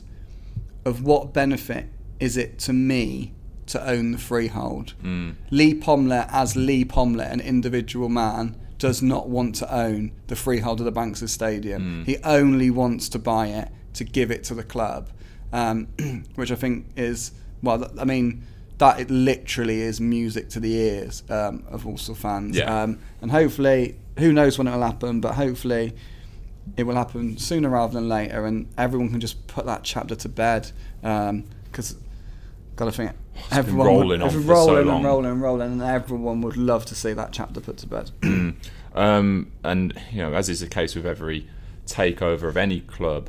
[0.84, 1.86] "Of what benefit
[2.18, 3.32] is it to me
[3.66, 4.94] to own the freehold?"
[5.50, 10.80] Leigh Pomlett, as Leigh Pomlett, an individual man, does not want to own the freehold
[10.80, 12.04] of the Banks Stadium.
[12.04, 15.08] He only wants to buy it to give it to the club,
[15.52, 15.86] um,
[16.34, 17.90] which I think is well.
[17.98, 18.42] I mean,
[18.78, 22.56] that it literally is music to the ears um, of Walsall fans.
[22.56, 22.82] Yeah.
[22.82, 25.94] Um, and hopefully, who knows when it will happen, but hopefully
[26.76, 30.28] it will happen sooner rather than later, and everyone can just put that chapter to
[30.28, 30.70] bed.
[31.00, 31.96] Because,
[32.76, 34.96] got to think, been everyone rolling would, on it's for so rolling long.
[34.96, 38.10] and rolling and rolling, and everyone would love to see that chapter put to bed.
[38.96, 41.46] Um, and you know, as is the case with every
[41.86, 43.28] takeover of any club,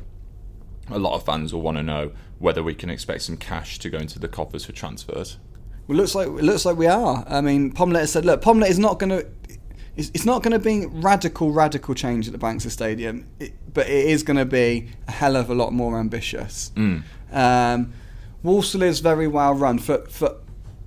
[0.88, 3.90] a lot of fans will want to know whether we can expect some cash to
[3.90, 5.38] go into the coffers for transfers.
[5.86, 7.24] Well, looks like it looks like we are.
[7.28, 9.26] I mean, Pomlett has said, look, Pomlett is not going to.
[9.96, 14.06] It's, not going to be radical, radical change at the Banks Stadium, it, but it
[14.06, 16.70] is going to be a hell of a lot more ambitious.
[17.32, 17.92] Um,
[18.44, 20.36] Walsall is very well run for for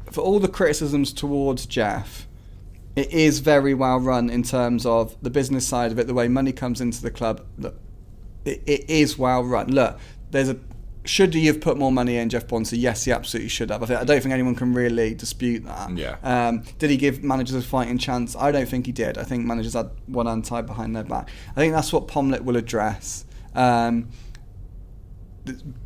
[0.10, 2.26] for all the criticisms towards Jeff.
[2.96, 6.30] It is very well run in terms of the business side of it, the way
[6.30, 7.46] money comes into the club.
[7.58, 7.76] Look,
[8.46, 9.72] it, it is well run.
[9.72, 10.00] Look,
[10.32, 10.58] there's a
[11.04, 12.76] should he have put more money in Jeff Bonser?
[12.76, 13.82] Yes, he absolutely should have.
[13.82, 15.98] I, think, I don't think anyone can really dispute that.
[15.98, 16.18] Yeah.
[16.24, 18.36] Um, did he give managers a fighting chance?
[18.36, 19.18] I don't think he did.
[19.18, 21.30] I think managers had one hand tied behind their back.
[21.52, 23.26] I think that's what Pomlett will address.
[23.56, 24.10] Um,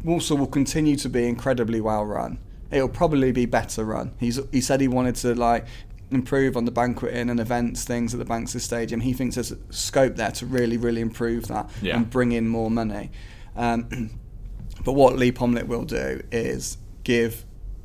[0.04, 2.40] Walsall will continue to be incredibly well run.
[2.72, 4.14] It'll probably be better run.
[4.20, 5.66] He's he said he wanted to like
[6.12, 9.00] improve on the banqueting and events things at the Banks Stadium.
[9.00, 11.96] He thinks there's scope there to really really improve that Yeah.
[11.96, 13.12] and bring in more money.
[13.56, 14.10] Um,
[14.86, 17.44] but what Leigh Pomlett will do is give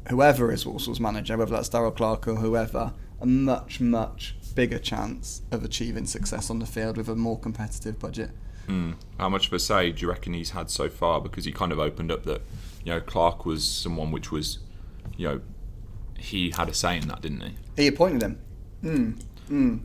[0.08, 5.42] whoever is Walsall's manager, whether that's Darrell Clarke or whoever, a much much bigger chance
[5.50, 8.30] of achieving success on the field with a more competitive budget.
[8.66, 8.92] Hmm.
[9.18, 11.20] How much of a say do you reckon he's had so far?
[11.20, 12.42] Because he kind of opened up that
[12.84, 14.58] you know Clarke was someone which was
[15.16, 15.40] you know
[16.18, 17.54] he had a say in that, didn't he?
[17.76, 18.38] He appointed him.
[18.84, 19.22] Mm.
[19.50, 19.80] Mm.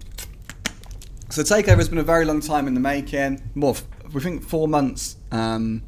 [1.29, 3.41] So takeover has been a very long time in the making.
[3.55, 5.17] More, f- we think four months.
[5.31, 5.83] Um,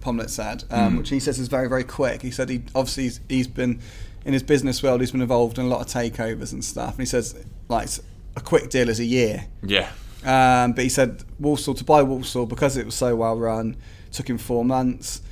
[0.00, 2.22] Pomlett said, um, which he says is very very quick.
[2.22, 3.80] He said he obviously he's, he's been
[4.24, 5.00] in his business world.
[5.00, 6.92] He's been involved in a lot of takeovers and stuff.
[6.92, 7.34] And he says
[7.68, 7.88] like
[8.36, 9.46] a quick deal is a year.
[9.62, 9.90] Yeah.
[10.24, 13.76] Um, but he said Walsall to buy Walsall because it was so well run
[14.12, 15.22] took him four months.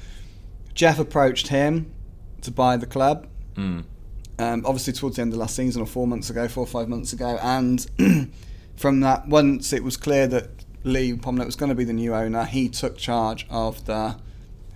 [0.74, 1.92] Jeff approached him
[2.42, 3.26] to buy the club.
[3.56, 3.84] Mm.
[4.38, 6.88] Um, obviously towards the end of last season, or four months ago, four or five
[6.88, 7.84] months ago, and
[8.76, 10.50] from that, once it was clear that
[10.84, 14.16] Leigh Pomlett was going to be the new owner, he took charge of the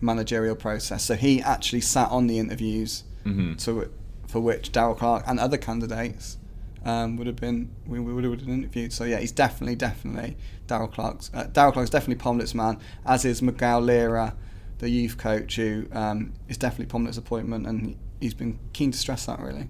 [0.03, 1.05] managerial process.
[1.05, 3.57] So he actually sat on the interviews Mhm.
[3.65, 3.91] to
[4.27, 6.39] for which Darrell Clarke and other candidates
[6.85, 8.93] um, would have been we, we would have been interviewed.
[8.93, 10.37] So yeah, he's definitely definitely
[10.67, 14.35] Darrell Clarke's uh, Darrell Clarke's definitely Pomlett's man, as is Miguel Lira,
[14.79, 19.27] the youth coach, who um, is definitely Pomlett's appointment, and he's been keen to stress
[19.27, 19.69] that really.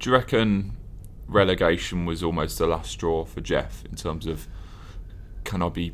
[0.00, 0.72] Do you reckon
[1.28, 4.48] relegation was almost the last straw for Jeff in terms of
[5.44, 5.92] can I be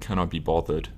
[0.00, 0.88] can I be bothered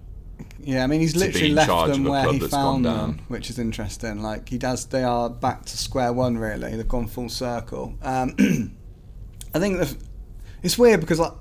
[0.61, 2.96] Yeah, I mean he's literally left them where he found down.
[3.16, 4.22] them, which is interesting.
[4.22, 6.38] Like he does, they are back to square one.
[6.38, 7.94] Really, they've gone full circle.
[8.03, 8.35] Um,
[9.55, 9.96] I think the,
[10.62, 11.33] it's weird because like,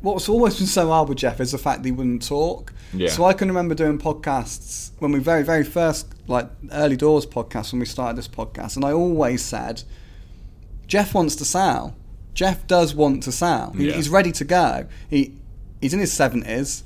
[0.00, 2.72] what's always been so hard with Jeff is the fact that he wouldn't talk.
[2.92, 3.10] Yeah.
[3.10, 7.72] So I can remember doing podcasts when we very very first like early doors podcast
[7.72, 9.84] when we started this podcast, and I always said,
[10.86, 11.94] Jeff wants to sell.
[12.34, 13.72] Jeff does want to sell.
[13.72, 13.94] He, Yeah.
[13.94, 14.86] He's ready to go.
[15.08, 15.34] He
[15.80, 16.84] he's in his seventies.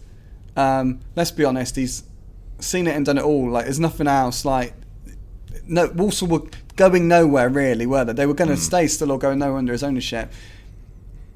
[0.57, 2.05] Um, let's be honest, he's
[2.61, 3.51] seen it and done it all.
[3.51, 4.45] Like there's nothing else.
[4.45, 4.75] Like
[5.67, 6.43] no, Walsall were
[6.77, 8.13] going nowhere really, were they?
[8.13, 10.33] They were going to stay still or go nowhere under his ownership.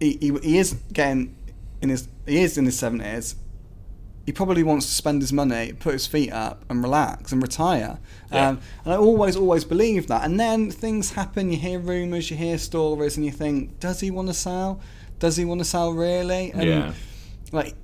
[0.00, 1.34] He, he, he is getting
[1.80, 3.36] in his he is in his seventies.
[4.26, 8.00] He probably wants to spend his money, put his feet up, and relax and retire.
[8.32, 8.48] Yeah.
[8.48, 10.24] Um, and I always, always believe that.
[10.24, 11.52] And then things happen.
[11.52, 14.80] You hear rumours, you hear stories, and you think, does he want to sell?
[15.20, 16.50] Does he want to sell really?
[16.50, 16.92] And Yeah.
[17.52, 17.76] like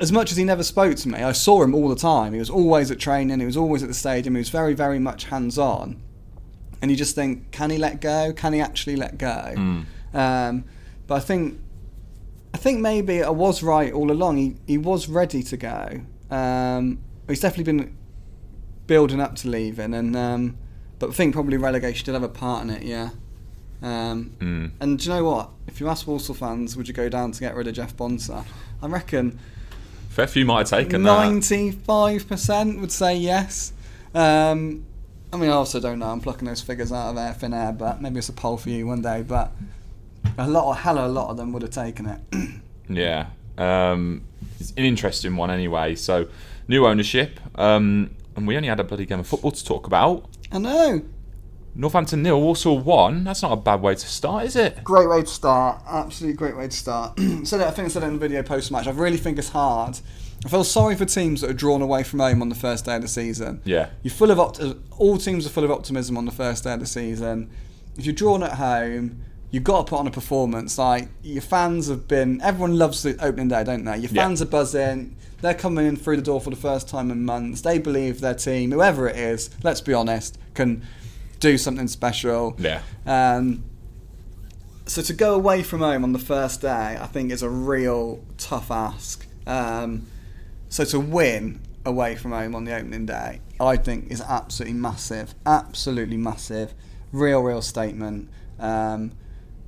[0.00, 2.32] as much as he never spoke to me, I saw him all the time.
[2.32, 4.98] He was always at training, he was always at the stadium, he was very, very
[4.98, 6.00] much hands on.
[6.82, 8.32] And you just think, can he let go?
[8.32, 9.52] Can he actually let go?
[9.56, 9.84] Mm.
[10.14, 10.64] Um,
[11.06, 11.60] but I think,
[12.54, 14.38] I think maybe I was right all along.
[14.38, 16.00] He he was ready to go.
[16.30, 17.96] Um, he's definitely been
[18.86, 20.56] building up to leaving, and um,
[20.98, 22.82] but I think probably relegation did have a part in it.
[22.82, 23.10] Yeah.
[23.82, 24.70] Um, Mm.
[24.80, 25.50] and do you know what?
[25.66, 28.44] If you ask Walsall fans, would you go down to get rid of Jeff Bonser?
[28.82, 29.38] I reckon
[30.10, 31.24] Fair few might have taken that.
[31.28, 33.72] ninety-five percent would say yes.
[34.14, 34.84] Um,
[35.32, 36.08] I mean, I also don't know.
[36.10, 38.70] I'm plucking those figures out of air thin air, but maybe it's a poll for
[38.70, 39.22] you one day.
[39.22, 39.52] But
[40.36, 42.20] a lot, a hell of a lot of them would have taken it.
[42.92, 43.26] Yeah.
[43.56, 44.22] Um,
[44.58, 45.94] it's an interesting one anyway.
[45.94, 46.26] So,
[46.66, 47.38] new ownership.
[47.54, 50.28] Um, and we only had a bloody game of football to talk about.
[50.50, 51.02] I know.
[51.74, 53.24] Northampton nil, Walsall one.
[53.24, 54.82] That's not a bad way to start, is it?
[54.82, 55.82] Great way to start.
[55.88, 57.18] Absolutely great way to start.
[57.44, 58.86] so I think I said it in the video post match.
[58.86, 59.98] I really think it's hard.
[60.44, 62.96] I feel sorry for teams that are drawn away from home on the first day
[62.96, 63.60] of the season.
[63.64, 63.90] Yeah.
[64.02, 66.80] You're full of opti- all teams are full of optimism on the first day of
[66.80, 67.50] the season.
[67.96, 70.78] If you're drawn at home, you've got to put on a performance.
[70.78, 73.98] Like your fans have been, everyone loves the opening day, don't they?
[73.98, 74.22] Your Yeah.
[74.24, 75.14] fans are buzzing.
[75.42, 77.60] They're coming in through the door for the first time in months.
[77.60, 80.82] They believe their team, whoever it is, let's be honest, can
[81.40, 82.56] do something special.
[82.58, 82.82] Yeah.
[83.06, 83.64] Um,
[84.86, 88.24] so to go away from home on the first day, I think is a real
[88.38, 89.26] tough ask.
[89.46, 90.06] Um,
[90.68, 95.34] so to win away from home on the opening day, I think is absolutely massive,
[95.46, 96.74] absolutely massive,
[97.12, 99.12] real, real statement um,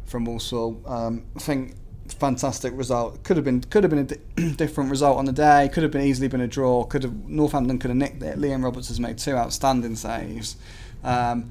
[0.06, 0.80] from Walsall.
[0.86, 1.76] Um, I think
[2.08, 3.22] fantastic result.
[3.22, 5.70] Could have been could have been a di- different result on the day.
[5.72, 6.84] Could have been easily been a draw.
[6.84, 8.38] Could have Northampton could have nicked it.
[8.38, 10.56] Liam Roberts has made two outstanding saves.
[11.04, 11.50] Um,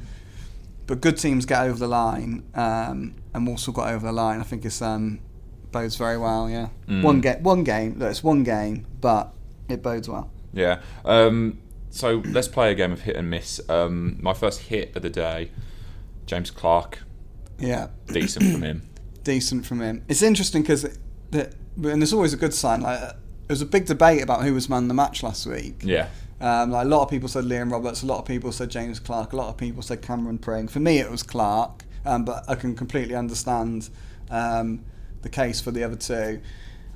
[0.91, 4.41] but good teams get over the line, um, and Walsall got over the line.
[4.41, 5.19] I think it's um,
[5.71, 6.49] bodes very well.
[6.49, 7.01] Yeah, Mm.
[7.01, 7.97] one game, one game.
[7.97, 9.33] Look, it's one game, but
[9.69, 10.29] it bodes well.
[10.51, 10.81] Yeah.
[11.05, 11.59] Um,
[11.91, 13.61] so let's play a game of hit and miss.
[13.69, 15.51] Um, my first hit of the day,
[16.25, 16.99] James Clarke.
[17.57, 18.81] Yeah, Decent from him.
[19.23, 20.03] decent from him.
[20.09, 22.81] It's interesting because, and there's always a good sign.
[22.81, 23.15] Like there
[23.47, 25.83] was a big debate about who was man of the match last week.
[25.83, 26.07] Yeah.
[26.41, 28.99] Um, like a lot of people said Liam Roberts, a lot of people said James
[28.99, 30.67] Clarke, a lot of people said Cameron Pring.
[30.67, 33.89] For me, it was Clarke, um, but I can completely understand
[34.31, 34.83] um,
[35.21, 36.41] the case for the other two.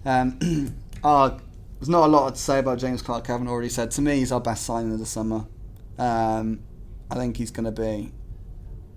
[0.04, 1.38] Um, uh,
[1.80, 3.30] there's not a lot to say about James Clarke.
[3.30, 3.92] I haven't already said.
[3.92, 5.46] To me, he's our best signing of the summer.
[6.00, 6.62] Um,
[7.12, 8.14] I think he's going to be.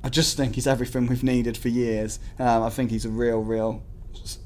[0.03, 2.21] I just think he's everything we've needed for years.
[2.39, 3.83] Um, I think he's a real, real,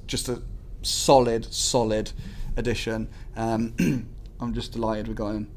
[0.09, 0.43] just a
[0.83, 2.11] solid, solid
[2.57, 3.09] addition.
[3.37, 5.49] I'm just delighted we got him.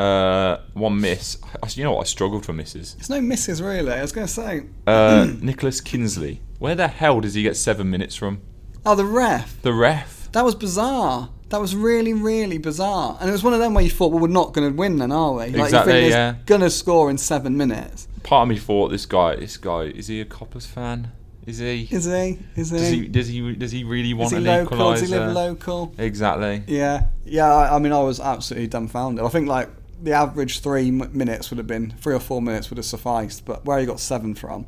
[0.00, 1.38] Uh, one miss.
[1.62, 2.02] I, you know what?
[2.02, 2.94] I struggled for misses.
[2.94, 3.92] There's no misses really.
[3.92, 6.40] I was going to say, Uh, Nicholas Kinseley.
[6.58, 8.40] Where the hell does he get seven minutes from?
[8.86, 9.60] oh, the ref.
[9.62, 10.32] The ref.
[10.32, 11.28] That was bizarre.
[11.50, 13.18] That was really, really bizarre.
[13.20, 14.96] And it was one of them where you thought, well, we're not going to win
[14.96, 15.38] then, are we?
[15.48, 16.34] Like, Exactly, you think yeah.
[16.46, 18.08] Going to score in seven minutes.
[18.22, 19.36] Part of me thought this guy.
[19.36, 21.10] This guy is he a Cobblers fan?
[21.46, 21.88] Is he?
[21.90, 22.38] Is he?
[22.54, 22.78] Is he?
[22.78, 23.08] does he?
[23.08, 23.54] Does he?
[23.56, 24.76] Does he really want Is he an local?
[24.78, 25.00] equaliser?
[25.00, 25.94] Does he live local?
[25.98, 26.62] Exactly.
[26.68, 27.52] Yeah, yeah.
[27.52, 29.24] I, I mean, I was absolutely dumbfounded.
[29.24, 29.68] I think like
[30.02, 33.44] the average three m- minutes would have been three or four minutes would have sufficed,
[33.44, 34.66] but where he got seven from.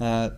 [0.00, 0.30] Uh,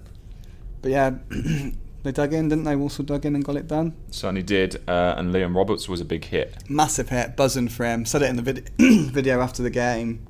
[0.82, 1.10] but yeah,
[2.02, 2.76] they dug in, didn't they?
[2.76, 3.94] Also dug in and got it done.
[4.10, 4.76] Certainly did.
[4.88, 6.54] Uh, and Liam Roberts was a big hit.
[6.68, 8.04] Massive hit, buzzing for him.
[8.04, 10.26] Said it in the vid- video after the game.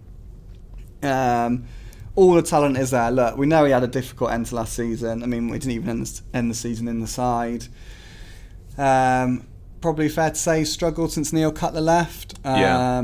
[1.03, 1.65] Um,
[2.15, 3.11] all the talent is there.
[3.11, 5.23] Look, we know he had a difficult end to last season.
[5.23, 7.67] I mean, we didn't even end the, end the season in the side.
[8.79, 9.47] Um,
[9.81, 12.35] probably fair to say struggled since Neil Cutler left.
[12.45, 12.99] Um, Yeah.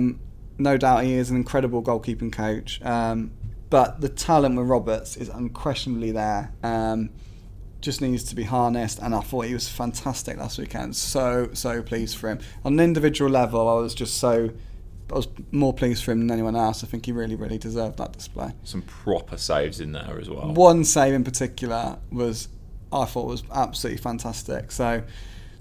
[0.58, 2.80] No doubt he is an incredible goalkeeping coach.
[2.82, 3.32] Um,
[3.70, 6.52] but the talent with Roberts is unquestionably there.
[6.62, 7.10] Um,
[7.80, 8.98] just needs to be harnessed.
[9.00, 10.94] And I thought he was fantastic last weekend.
[10.96, 12.38] So so pleased for him.
[12.64, 14.50] On an individual level, I was just so.
[15.10, 16.82] I was more pleased for him than anyone else.
[16.82, 18.52] I think he really, really deserved that display.
[18.64, 20.54] Some proper saves in there as well.
[20.54, 22.48] One save in particular was,
[22.90, 24.72] I thought, was absolutely fantastic.
[24.72, 25.02] So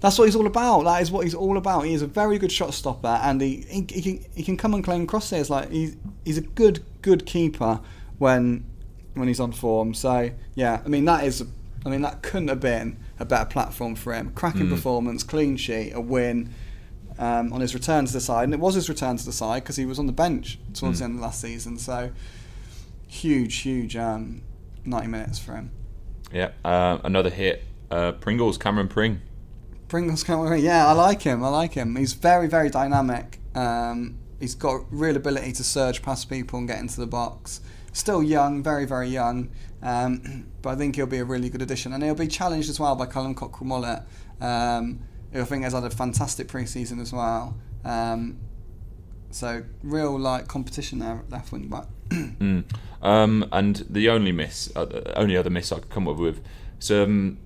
[0.02, 0.82] that's what he's all about.
[0.82, 1.82] That is what he's all about.
[1.86, 4.74] He is a very good shot stopper, and he he, he can he can come
[4.74, 5.48] and claim crosses.
[5.48, 7.80] Like he's he's a good good keeper
[8.18, 8.64] when
[9.14, 9.94] when he's on form.
[9.94, 11.42] So yeah, I mean that is,
[11.86, 14.32] I mean that couldn't have been a better platform for him.
[14.34, 14.70] Cracking Mm.
[14.70, 16.50] performance, clean sheet, a win.
[17.18, 19.62] Um, on his return to the side, and it was his return to the side
[19.62, 20.98] because he was on the bench towards Mm.
[20.98, 21.76] the end of last season.
[21.78, 22.10] So
[23.06, 24.42] huge, huge um,
[24.84, 25.70] ninety minutes for him.
[26.32, 27.64] Yeah, uh, another hit.
[27.90, 29.20] Uh, Pringles, Cameron Pring.
[29.92, 30.64] Pringles can't wait.
[30.64, 31.44] Yeah, I like him.
[31.44, 31.96] I like him.
[31.96, 33.38] He's very, very dynamic.
[33.54, 37.60] Um, he's got real ability to surge past people and get into the box.
[37.92, 39.50] Still young, very, very young.
[39.82, 41.92] Um, but I think he'll be a really good addition.
[41.92, 44.04] And he'll be challenged as well by Callum Cockerill-Mollett,
[44.40, 45.00] um,
[45.30, 47.58] who I think has had a fantastic pre season as well.
[47.84, 48.38] Um,
[49.30, 51.84] so, real like competition there at left wing back.
[53.02, 53.48] Mm.
[53.52, 56.42] And the only miss, uh, only other miss I could come up with,
[56.80, 57.36] is um,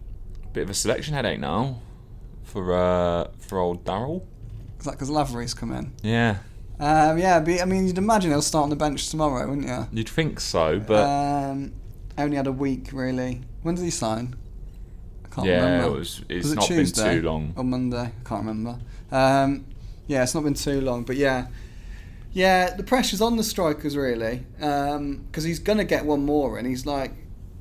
[0.53, 1.81] bit of a selection headache now
[2.57, 4.27] for uh, for old Darrell.
[4.79, 5.93] Is that because Lavery's come in?
[6.03, 6.39] Yeah,
[6.81, 9.87] Um, yeah, but, I mean, you'd imagine he'll start on the bench tomorrow, wouldn't you?
[9.93, 11.73] you'd think so, but um,
[12.17, 13.43] only had a week really.
[13.63, 14.37] When did he sign?
[15.25, 15.97] I can't yeah, remember.
[15.97, 16.23] it was.
[16.31, 17.53] It's Was it not Tuesday been too long.
[17.57, 17.99] Or Monday?
[17.99, 18.79] I can't remember.
[19.13, 19.67] Um,
[20.07, 21.49] yeah, it's not been too long, but yeah,
[22.33, 26.87] yeah, the pressure's on the strikers really because he's gonna get one more, and he's
[26.87, 27.13] like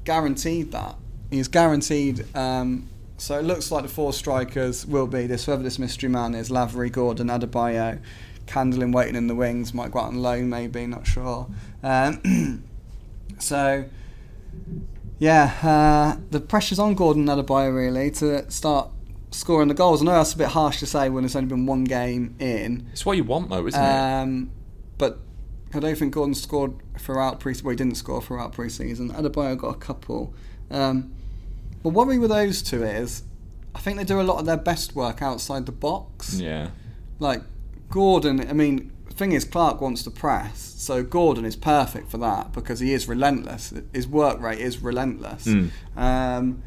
[0.06, 0.96] guaranteed that.
[1.32, 2.26] He's guaranteed.
[2.34, 5.46] Um, so it looks like the four strikers will be this.
[5.46, 8.02] Whoever this mystery man is: Lavery, Gordon, Adebayo,
[8.48, 9.74] Candlin waiting in the wings.
[9.74, 10.86] Might go out on loan, maybe.
[10.88, 11.48] Not sure.
[11.84, 12.64] Um,
[13.40, 13.86] so
[15.20, 18.90] yeah, uh, the pressure's on Gordon and Adebayo really to start
[19.32, 20.02] scoring the goals.
[20.02, 22.88] I know that's a bit harsh to say when it's only been one game in,
[22.92, 23.86] It's what you want, though, isn't it?
[23.86, 24.52] um,
[24.98, 25.20] but
[25.74, 27.54] I don't think Gordon scored throughout pre.
[27.64, 29.12] Well, he didn't score throughout pre-season.
[29.12, 30.34] Adebayo got a couple.
[30.72, 31.14] Um,
[31.86, 33.22] the worry with those two is,
[33.76, 36.40] I think they do a lot of their best work outside the box.
[36.40, 36.70] Yeah.
[37.20, 37.44] Like
[37.92, 42.18] Gordon, I mean, the thing is, Clarke wants to press, so Gordon is perfect for
[42.18, 43.72] that because he is relentless.
[43.94, 45.46] His work rate is relentless.
[45.46, 45.70] Mm.
[45.96, 46.64] Um,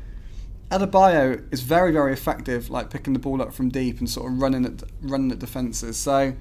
[0.70, 4.40] Adebayo is very, very effective, like picking the ball up from deep and sort of
[4.40, 5.96] running at running at defenses.
[5.96, 6.32] So,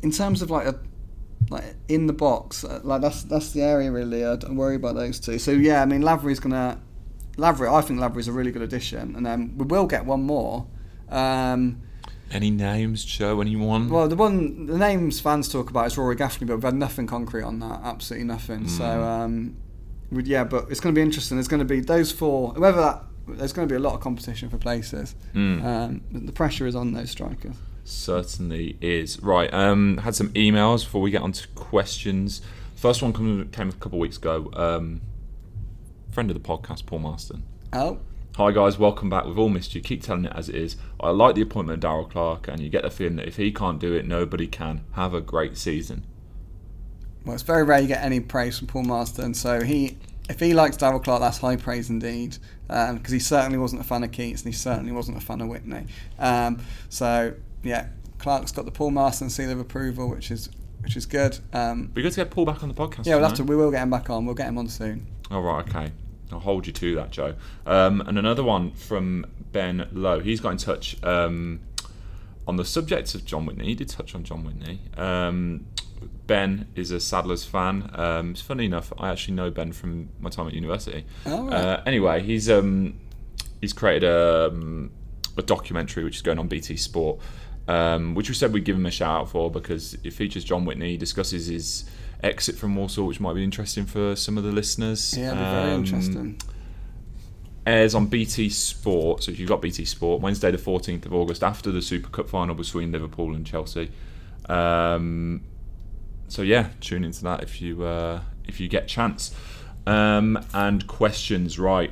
[0.00, 0.80] in terms of like a
[1.50, 4.24] like in the box, uh, like that's that's the area really.
[4.24, 5.38] I don't worry about those two.
[5.38, 6.80] So yeah, I mean Lavery's gonna
[7.36, 7.68] Lavery.
[7.68, 10.66] I think Lavery's a really good addition, and then we will get one more.
[11.08, 11.82] Um,
[12.30, 13.40] Any names, Joe?
[13.40, 13.88] Anyone?
[13.88, 17.06] well, the one the names fans talk about is Rory Gaffney, but we've had nothing
[17.06, 17.80] concrete on that.
[17.82, 18.68] Absolutely nothing.
[18.68, 19.56] So um,
[20.10, 21.36] we'd, yeah, but it's going to be interesting.
[21.36, 22.52] There's going to be those four.
[22.54, 25.14] Whoever that, there's going to be a lot of competition for places.
[25.34, 25.64] Mm.
[25.64, 27.56] Um, the pressure is on those strikers.
[27.84, 29.20] Certainly is.
[29.20, 32.42] Right, um, had some emails before we get on to questions.
[32.76, 34.50] First one come, came a couple of weeks ago.
[34.54, 35.00] Um,
[36.10, 37.44] friend of the podcast, Paul Marston.
[37.72, 37.98] Oh,
[38.36, 39.26] Hi guys, welcome back.
[39.26, 39.80] We've all missed you.
[39.80, 40.76] Keep telling it as it is.
[41.00, 43.50] I like the appointment of Darrell Clarke, and you get the feeling that if he
[43.52, 44.84] can't do it, nobody can.
[44.92, 46.06] Have a great season.
[47.24, 49.34] well, it's very rare you get any praise from Paul Marston.
[49.34, 49.98] So he,
[50.30, 52.38] if he likes Darrell Clarke, that's high praise indeed.
[52.68, 55.48] Because he certainly wasn't a fan of Keates, and he certainly wasn't a fan of
[55.48, 55.86] Whitney.
[56.18, 60.48] Um, so yeah, Clarke's got the Paul Marston seal of approval, which is
[60.82, 61.40] which is good.
[61.52, 63.06] Um, Be good to get Paul back on the podcast.
[63.06, 63.44] yeah, we'll have to.
[63.44, 64.24] We will get him back on.
[64.24, 65.08] We'll get him on soon.
[65.30, 65.92] All right, okay.
[66.32, 67.34] I'll hold you to that, Joe.
[67.66, 70.20] Um, and another one from Ben Lowe.
[70.20, 71.60] He's got in touch um,
[72.46, 73.66] on the subject of Jon Whitney.
[73.66, 74.80] He did touch on Jon Whitney.
[74.96, 75.66] Um,
[76.26, 77.90] ben is a Saddlers fan.
[77.94, 81.04] Um, it's funny enough, I actually know Ben from my time at university.
[81.26, 81.52] Oh, right.
[81.52, 82.98] uh, anyway, he's um,
[83.60, 84.90] he's created a, um,
[85.36, 87.18] a documentary which is going on BT Sport,
[87.68, 90.64] um, which we said we'd give him a shout out for because it features Jon
[90.64, 90.90] Whitney.
[90.90, 91.84] He discusses his
[92.22, 95.16] exit from Walsall, which might be interesting for some of the listeners.
[95.16, 96.40] Yeah, very Um, interesting.
[97.66, 101.42] Airs on BT Sport, so if you've got BT Sport, Wednesday the 14th of August
[101.44, 103.90] after the Super Cup final between Liverpool and Chelsea.
[104.48, 105.42] Um,
[106.28, 109.34] so yeah, tune into that if you uh, if you get chance.
[109.86, 111.90] Um, and questions, right?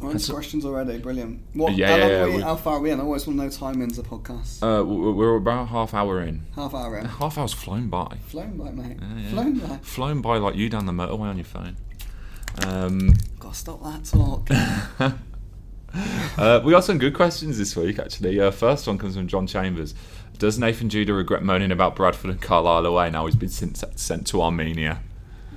[0.00, 1.40] That's- questions already, brilliant.
[1.54, 1.74] What?
[1.74, 3.00] Yeah, how, yeah, yeah, we, we- how far are we in?
[3.00, 4.62] I always want to know timings of podcasts.
[4.62, 6.42] Uh, we're about half hour in.
[6.54, 7.04] Half hour in.
[7.06, 8.18] Half hour's flown by.
[8.26, 8.98] Flown by, mate.
[9.00, 9.30] yeah.
[9.30, 9.76] Flown by.
[9.78, 11.76] Flown by like you down the motorway on your phone.
[12.66, 14.48] Um, Gotta stop that talk.
[16.38, 18.38] uh, we got some good questions this week, actually.
[18.40, 19.94] Uh, first one comes from John Chambers.
[20.38, 24.26] Does Nathan Judah regret moaning about Bradford and Carlisle away now he's been sent, sent
[24.28, 25.00] to Armenia?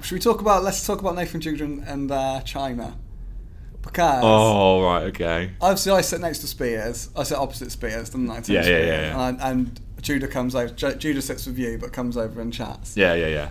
[0.01, 0.63] Should we talk about?
[0.63, 2.95] Let's talk about Nathan Judah and, and uh, China.
[3.81, 5.51] Because Oh right, okay.
[5.59, 7.09] obviously I sit next to Spiers.
[7.15, 8.35] I sit opposite Spiers, don't I?
[8.35, 8.67] Yeah, yeah, Spiers.
[8.87, 9.27] yeah, yeah.
[9.29, 10.73] And, and Judah comes over.
[10.73, 12.95] Ju- Judah sits with you, but comes over and chats.
[12.95, 13.49] Yeah, yeah, yeah.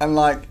[0.00, 0.42] And like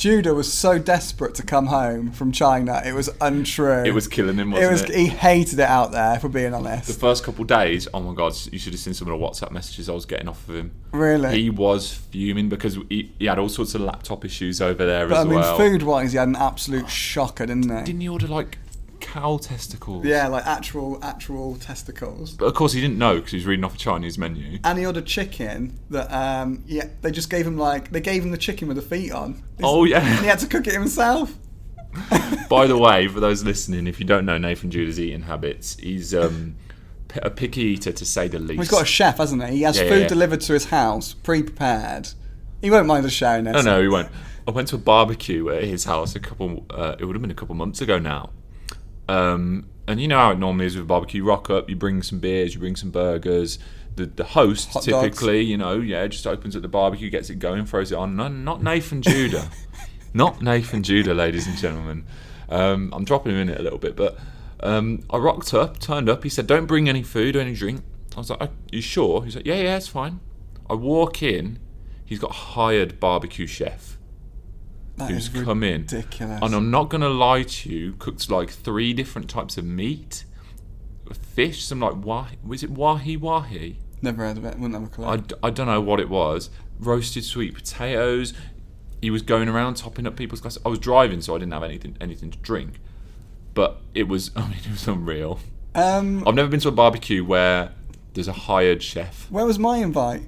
[0.00, 3.84] Judah was so desperate to come home from China, it was untrue.
[3.84, 4.82] It was killing him, wasn't was.
[4.84, 4.96] it?
[4.96, 6.86] He hated it out there, for being honest.
[6.86, 9.50] The first couple days, oh my god, you should have seen some of the WhatsApp
[9.50, 10.70] messages I was getting off of him.
[10.92, 11.42] Really.
[11.42, 15.18] He was fuming because he, he had all sorts of laptop issues over there but
[15.18, 15.26] as well.
[15.26, 15.56] I mean, well.
[15.58, 17.84] food-wise, he had an absolute shocker, didn't he?
[17.84, 18.56] Didn't he order like
[19.10, 20.04] cow testicles?
[20.04, 22.32] Yeah, like actual actual testicles.
[22.32, 24.58] But of course, he didn't know because he was reading off a Chinese menu.
[24.62, 28.30] And he ordered chicken that um yeah they just gave him like they gave him
[28.30, 29.42] the chicken with the feet on.
[29.62, 30.00] Oh, yeah.
[30.00, 31.34] And he had to cook it himself.
[32.48, 36.14] By the way, for those listening, if you don't know Nathan Judah's eating habits, he's
[36.14, 36.56] um,
[37.08, 38.50] p- a picky eater to say the least.
[38.50, 39.56] Well, he's got a chef, hasn't he?
[39.56, 40.08] He has yeah, food yeah.
[40.08, 42.08] delivered to his house, pre-prepared.
[42.60, 43.64] He won't mind us sharing this.
[43.64, 44.08] No, no, he won't.
[44.46, 46.64] I went to a barbecue at his house a couple.
[46.70, 48.30] Uh, it would have been a couple months ago now.
[49.10, 51.22] Um, and you know how it normally is with a barbecue.
[51.22, 53.58] You rock up, you bring some beers, you bring some burgers.
[53.96, 55.16] The the host Hot dogs.
[55.16, 58.14] typically, you know, yeah, just opens up the barbecue, gets it going, throws it on.
[58.14, 59.50] No, not Nathan Judah,
[60.14, 62.04] not Nathan Judah, ladies and gentlemen.
[62.48, 64.16] Um, I'm dropping him in it a little bit, but
[64.60, 66.22] um, I rocked up, turned up.
[66.22, 67.82] He said, "Don't bring any food or any drink."
[68.14, 70.20] I was like, "Are you sure?" He's like, "Yeah, yeah, it's fine."
[70.68, 71.58] I walk in.
[72.04, 73.98] He's got hired barbecue chef
[75.00, 75.86] That who's come in.
[76.20, 80.24] And I'm not going to lie to you, cooked like three different types of meat,
[81.34, 83.78] fish, some like wahi, was it wahi wahi?
[84.02, 84.54] Never heard of it.
[84.58, 85.04] Wouldn't have a clue.
[85.06, 86.48] I, d- I don't know what it was.
[86.78, 88.32] Roasted sweet potatoes.
[89.02, 90.62] He was going around topping up people's glasses.
[90.64, 92.80] I was driving, so I didn't have anything anything to drink.
[93.54, 95.40] But it was, I mean, it was unreal.
[95.74, 97.72] um, I've never been to a barbecue where
[98.14, 99.30] there's a hired chef.
[99.30, 100.22] where was my invite?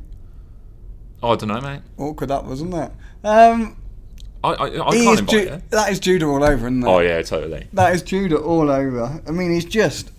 [1.22, 1.82] Oh, I don't know, mate.
[1.98, 3.26] Awkward that was, wasn't it?
[3.26, 3.76] Um,
[4.44, 6.86] I, I, I can't invite Ju- that is Judah all over, isn't it?
[6.86, 7.66] Oh yeah, totally.
[7.72, 9.22] That is Judah all over.
[9.26, 10.10] I mean, he's just.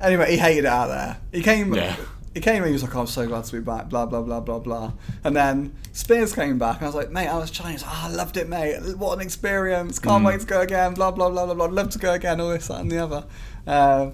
[0.00, 1.18] Anyway, he hated it out there.
[1.32, 1.74] He came.
[1.74, 1.96] Yeah.
[2.32, 4.22] He came and he was like, oh, "I'm so glad to be back." Blah blah
[4.22, 4.92] blah blah blah.
[5.24, 7.82] And then Spiers came back, and I was like, "Mate, I was Chinese.
[7.84, 8.78] Oh, I loved it, mate.
[8.96, 9.98] What an experience!
[9.98, 10.04] Mm.
[10.04, 11.66] Can't wait to go again." Blah blah blah blah blah.
[11.66, 12.40] Love to go again.
[12.40, 13.24] All this, that, and the other.
[13.66, 14.12] Um,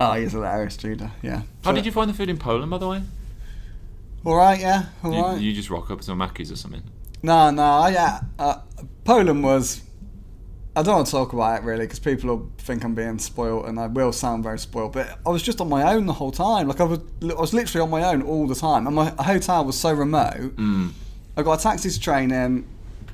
[0.00, 1.12] oh, he's hilarious, Judah.
[1.22, 1.42] Yeah.
[1.62, 3.02] How did you find the food in Poland, by the way?
[4.24, 4.58] All right.
[4.58, 4.86] Yeah.
[5.02, 5.40] All You, right.
[5.40, 6.82] you just rock up to some Mackies or something.
[7.24, 8.20] No, no, yeah.
[8.38, 8.58] Uh,
[9.04, 9.80] Poland was.
[10.76, 13.64] I don't want to talk about it really because people will think I'm being spoilt,
[13.66, 14.92] and I will sound very spoilt.
[14.92, 16.68] But I was just on my own the whole time.
[16.68, 19.64] Like I was, I was literally on my own all the time, and my hotel
[19.64, 20.56] was so remote.
[20.56, 20.90] Mm.
[21.36, 22.66] I got a taxi to training, and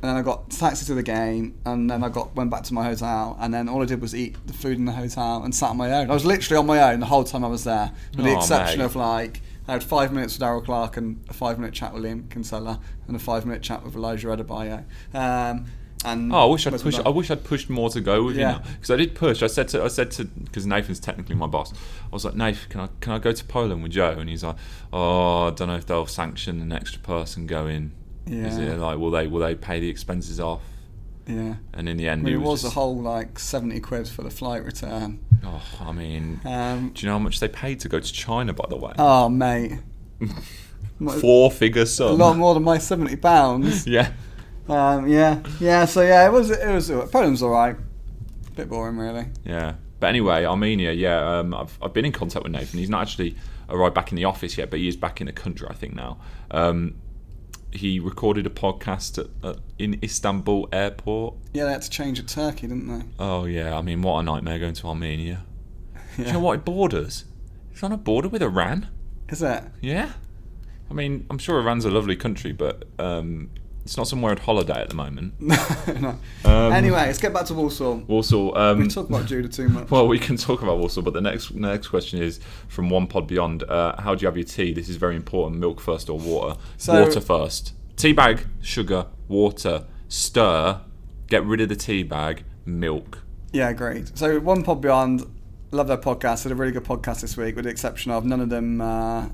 [0.03, 2.75] then I got a taxi to the game, and then I got went back to
[2.75, 5.55] my hotel, and then all I did was eat the food in the hotel and
[5.55, 6.11] sat on my own.
[6.11, 8.81] I was literally on my own the whole time I was there, with the exception
[8.81, 8.87] mate.
[8.87, 12.03] of like I had five minutes with Darrell Clarke and a five minute chat with
[12.03, 14.85] Liam Kinsella and a five minute chat with Elijah Adebayo.
[15.15, 15.67] Um,
[16.05, 16.99] and Oh, I wish I'd pushed.
[17.07, 18.57] I wish I'd pushed more to go with Yeah.
[18.57, 19.43] you because I did push.
[19.43, 21.73] I said to I said to because Nathan's technically my boss.
[21.73, 24.17] I was like, Nathan, can I can I go to Poland with Joe?
[24.19, 24.57] And he's like,
[24.93, 27.93] Oh, I don't know if they'll sanction an extra person going.
[28.27, 28.47] Yeah.
[28.47, 30.63] Is it like will they will they pay the expenses off?
[31.31, 31.55] Yeah.
[31.73, 34.23] And in the end, I mean, it was just, a whole like seventy quid for
[34.23, 35.25] the flight return.
[35.45, 38.53] Oh, I mean, Um, do you know how much they paid to go to China?
[38.53, 39.79] By the way, oh mate,
[41.21, 42.09] four figure sum.
[42.09, 43.87] a lot more than my seventy pounds.
[43.87, 44.13] yeah.
[44.69, 45.85] Um, yeah, yeah.
[45.85, 46.51] So yeah, it was.
[46.51, 46.91] It was.
[47.11, 47.77] Poland's all right.
[48.55, 49.27] Bit boring, really.
[49.45, 49.75] Yeah.
[49.99, 52.79] But anyway, Armenia, yeah, um, I've, I've been in contact with Nathan.
[52.79, 53.37] He's not actually
[53.69, 55.95] arrived back in the office yet, but he is back in the country, I think,
[55.95, 56.19] now.
[56.51, 56.95] Um,
[57.73, 61.35] he recorded a podcast at, at, in Istanbul airport.
[61.53, 63.05] Yeah, they had to change at Turkey, didn't they?
[63.19, 65.45] Oh, yeah, I mean, what a nightmare going to Armenia.
[66.17, 67.25] Do you know what it borders?
[67.71, 68.89] It's on a border with Iran.
[69.29, 69.65] Is it?
[69.81, 70.13] Yeah.
[70.91, 73.51] I mean, I'm sure Iran's a lovely country, but um,
[73.91, 75.35] it's not somewhere at holiday at the moment.
[75.41, 76.17] no.
[76.45, 77.97] Um, anyway, let's get back to Walsall.
[78.07, 78.57] Walsall.
[78.57, 79.91] Um, We talk about Judah too much.
[79.91, 83.27] Well, we can talk about Walsall, but the next next question is from One Pod
[83.27, 83.65] Beyond.
[83.65, 84.73] Uh, how do you have your tea?
[84.73, 85.59] This is very important.
[85.61, 86.57] Milk first or water?
[86.77, 87.75] So- water first.
[87.97, 90.83] Tea bag, sugar, water, stir.
[91.27, 92.45] Get rid of the tea bag.
[92.65, 93.19] Milk.
[93.53, 94.17] Yeah, great.
[94.17, 95.27] So one pod beyond,
[95.73, 96.45] love their podcast.
[96.45, 98.81] They did a really good podcast this week, with the exception of none of them
[98.81, 99.31] uh,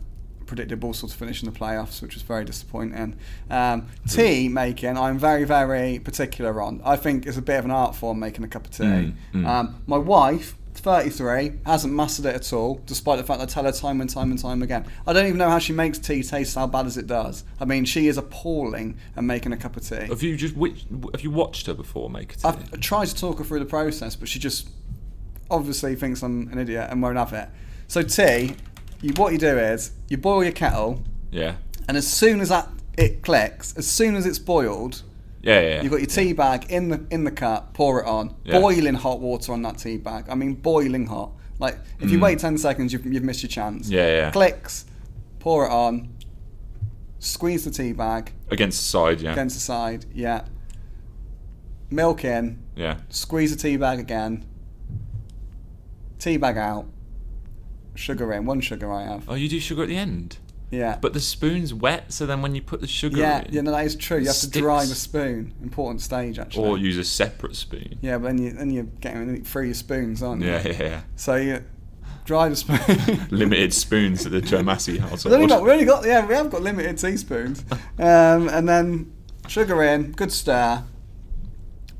[0.47, 3.17] predicted Walsall to finish in the playoffs, which was very disappointing.
[3.51, 6.81] Um, tea making, I'm very very particular on.
[6.85, 8.85] I think it's a bit of an art form making a cup of tea.
[8.85, 9.47] Mm, mm.
[9.47, 10.55] Um, my wife.
[10.77, 14.31] 33 hasn't mastered it at all, despite the fact I tell her time and time
[14.31, 14.85] and time again.
[15.07, 17.45] I don't even know how she makes tea taste how bad as it does.
[17.59, 20.07] I mean, she is appalling at making a cup of tea.
[20.07, 22.49] Have you just have you watched her before make a tea?
[22.49, 24.69] I've tried to talk her through the process, but she just
[25.51, 27.49] obviously thinks I'm an idiot and won't have it.
[27.89, 28.57] So tea,
[29.03, 31.57] you, what you do is you boil your kettle, yeah,
[31.89, 35.03] and as soon as that it clicks, as soon as it's boiled,
[35.43, 35.83] Yeah, yeah, yeah.
[35.83, 38.59] You've got your tea bag in the in the cup, pour it on, Yeah.
[38.61, 40.25] boiling hot water on that tea bag.
[40.29, 41.31] I mean, boiling hot.
[41.59, 43.89] Like if you wait ten seconds, you've, you've missed your chance.
[43.89, 43.93] Mm.
[43.93, 44.31] Yeah, yeah.
[44.31, 44.85] Clicks,
[45.39, 46.09] pour it on,
[47.19, 49.33] squeeze the tea bag Against the side, yeah.
[49.33, 50.05] against the side.
[50.15, 50.45] Yeah.
[51.91, 52.99] Milk in, yeah.
[53.11, 54.45] squeeze the tea bag again.
[56.19, 56.87] Tea bag out.
[57.97, 58.45] Sugar in.
[58.45, 59.29] One sugar I have.
[59.29, 60.39] Oh, you do sugar at the end?
[60.71, 60.99] Yeah.
[61.01, 63.71] But the spoon's wet, so then when you put the sugar yeah, in, yeah, no,
[63.71, 64.19] that is true.
[64.19, 65.55] You have to dry the spoon.
[65.63, 66.69] Important stage, actually.
[66.69, 67.99] or use a separate spoon.
[68.01, 70.49] yeah, but then you then you're getting through your spoons, aren't you?
[70.49, 71.01] Yeah, yeah, yeah.
[71.15, 71.65] So you
[72.25, 73.27] dry the spoon.
[73.31, 76.51] Limited spoons at the Joe Massey We've only got, we only got yeah we have
[76.51, 77.65] got limited teaspoons,
[77.99, 79.13] um, and then
[79.47, 80.83] sugar in, good stir,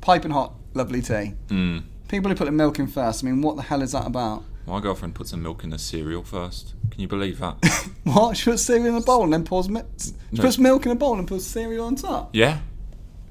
[0.01, 1.33] piping hot, lovely tea.
[1.47, 1.83] Mm.
[2.09, 4.43] People who put the milk in first, I mean, what the hell is that about?
[4.67, 6.73] My girlfriend puts some milk in the cereal first.
[6.91, 7.55] Can you believe that?
[8.03, 8.37] What?
[8.37, 9.85] She puts cereal in a bowl and then pours milk.
[9.99, 10.43] She No.
[10.43, 12.29] puts milk in a bowl and puts cereal on top.
[12.35, 12.59] yeah.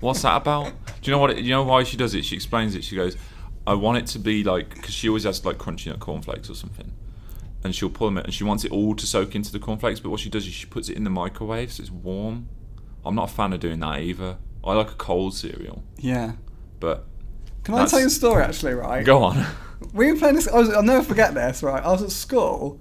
[0.01, 0.67] What's that about?
[0.87, 1.31] Do you know what?
[1.31, 2.25] It, you know why she does it?
[2.27, 2.85] She explains it.
[2.85, 3.17] She goes,
[3.67, 6.55] "I want it to be like because she always has like crunchy nut cornflakes or
[6.55, 6.93] something."
[7.65, 9.99] And she'll pull them out, and she wants it all to soak into the cornflakes.
[10.01, 12.47] But what she does is she puts it in the microwave so it's warm.
[13.07, 14.37] I'm not a fan of doing that either.
[14.63, 16.33] I like a cold cereal, Yeah.
[16.79, 17.07] but
[17.67, 18.75] Can I tell you a story actually?
[18.75, 19.05] Right.
[19.05, 19.45] go on.
[19.93, 20.47] We were playing this.
[20.47, 21.65] I was, I'll never forget this.
[21.65, 21.83] Right.
[21.83, 22.81] I was at school,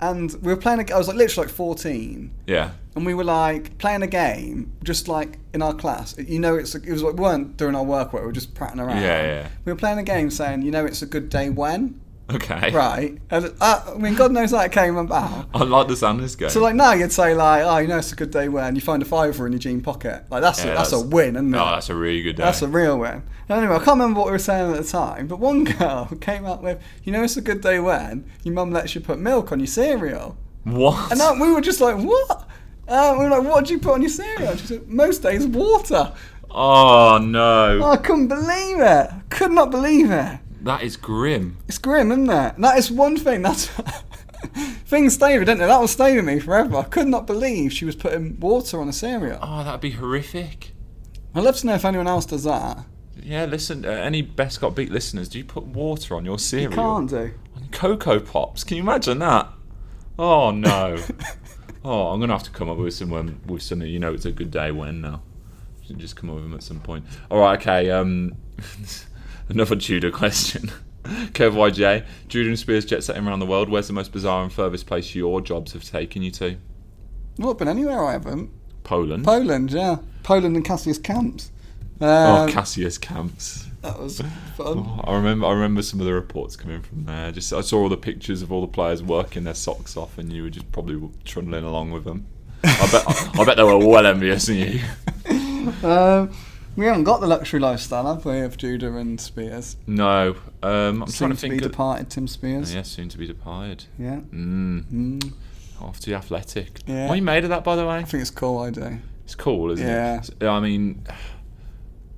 [0.00, 0.80] and we were playing.
[0.80, 4.72] A, I was like literally like fourteen, yeah, and we were like playing a game,
[4.82, 6.16] just like in our class.
[6.18, 8.12] You know, it's it was like we weren't doing our work.
[8.12, 9.00] We were just prattling around.
[9.00, 9.48] Yeah, yeah.
[9.64, 12.00] We were playing a game saying, you know, it's a good day when.
[12.30, 12.70] Okay.
[12.72, 13.18] Right.
[13.30, 15.48] And uh, I mean, God knows how it came about.
[15.54, 16.50] I like the sound of this game.
[16.50, 18.80] So like now you'd say like, oh, you know, it's a good day when you
[18.80, 20.24] find a fiver in your jean pocket.
[20.30, 21.58] Like that's Yeah, a, that's, a win, isn't it?
[21.58, 22.42] oh, that's a really good day.
[22.44, 23.22] That's a real win.
[23.48, 26.44] Anyway, I can't remember what we were saying at the time, but one girl came
[26.46, 29.52] up with, you know, it's a good day when your mum lets you put milk
[29.52, 30.36] on your cereal.
[30.64, 31.12] what?
[31.12, 32.48] And that, we were just like, what?
[32.88, 34.50] Uh, we were like, what do you put on your cereal?
[34.50, 36.12] And She said, most days water.
[36.50, 39.10] oh no, Oh, I couldn't believe it.
[39.28, 40.38] Could not believe it.
[40.66, 41.58] That is grim.
[41.68, 42.56] It's grim, isn't it?
[42.58, 43.42] That is one thing.
[43.42, 43.66] That's
[44.86, 45.66] things stay with, didn't they?
[45.66, 46.78] That will stay with me forever.
[46.78, 49.38] I could not believe she was putting water on a cereal.
[49.40, 50.72] Oh, that'd be horrific.
[51.36, 52.84] I'd love to know if anyone else does that.
[53.22, 53.84] Yeah, listen.
[53.84, 56.70] Uh, any Bescot Beat listeners, do you put water on your cereal?
[56.70, 57.32] You can't do.
[57.54, 58.64] On Cocoa Pops.
[58.64, 59.48] Can you imagine that?
[60.18, 60.96] Oh no.
[61.84, 63.88] oh, I'm gonna have to come up with some um, with something.
[63.88, 65.22] You know, it's a good day when now.
[65.86, 67.04] Should just come up with them at some point.
[67.30, 67.56] All right.
[67.60, 67.88] Okay.
[67.92, 68.32] Um,
[69.48, 70.70] another Judah question.
[71.04, 73.68] Kev YJ, Judah and Spiers jet setting around the world.
[73.68, 76.56] Where's the most bizarre and furthest place your jobs have taken you to?
[77.38, 78.50] Not been anywhere I haven't.
[78.82, 79.24] Poland.
[79.24, 79.98] Poland, yeah.
[80.24, 81.50] Poland and Cassius Camps.
[82.00, 83.66] oh, Um, Cassius camps.
[83.82, 84.20] that was
[84.56, 84.78] fun.
[84.78, 85.46] Oh, I remember.
[85.46, 87.30] I remember some of the reports coming from there.
[87.30, 90.32] Just I saw all the pictures of all the players working their socks off, and
[90.32, 92.26] you were just probably trundling along with them.
[92.64, 93.38] I bet.
[93.38, 94.80] I, bet they were well envious of you.
[95.82, 96.30] Um,
[96.76, 99.76] we haven't got the luxury lifestyle, have we, of Judah and Spears?
[99.86, 102.74] No, um, I'm Soon trying to to be departed Tim Spiers.
[102.74, 103.84] yeah, soon to be departed.
[103.98, 104.20] Yeah.
[104.32, 105.32] Mm, Mm.
[105.80, 106.80] off to the athletic.
[106.86, 107.06] Yeah.
[107.06, 107.96] What are you made of that, by the way?
[107.96, 108.98] I think it's cool, I do.
[109.24, 110.22] It's cool, isn't Yeah.
[110.22, 110.44] it?
[110.44, 111.04] I mean,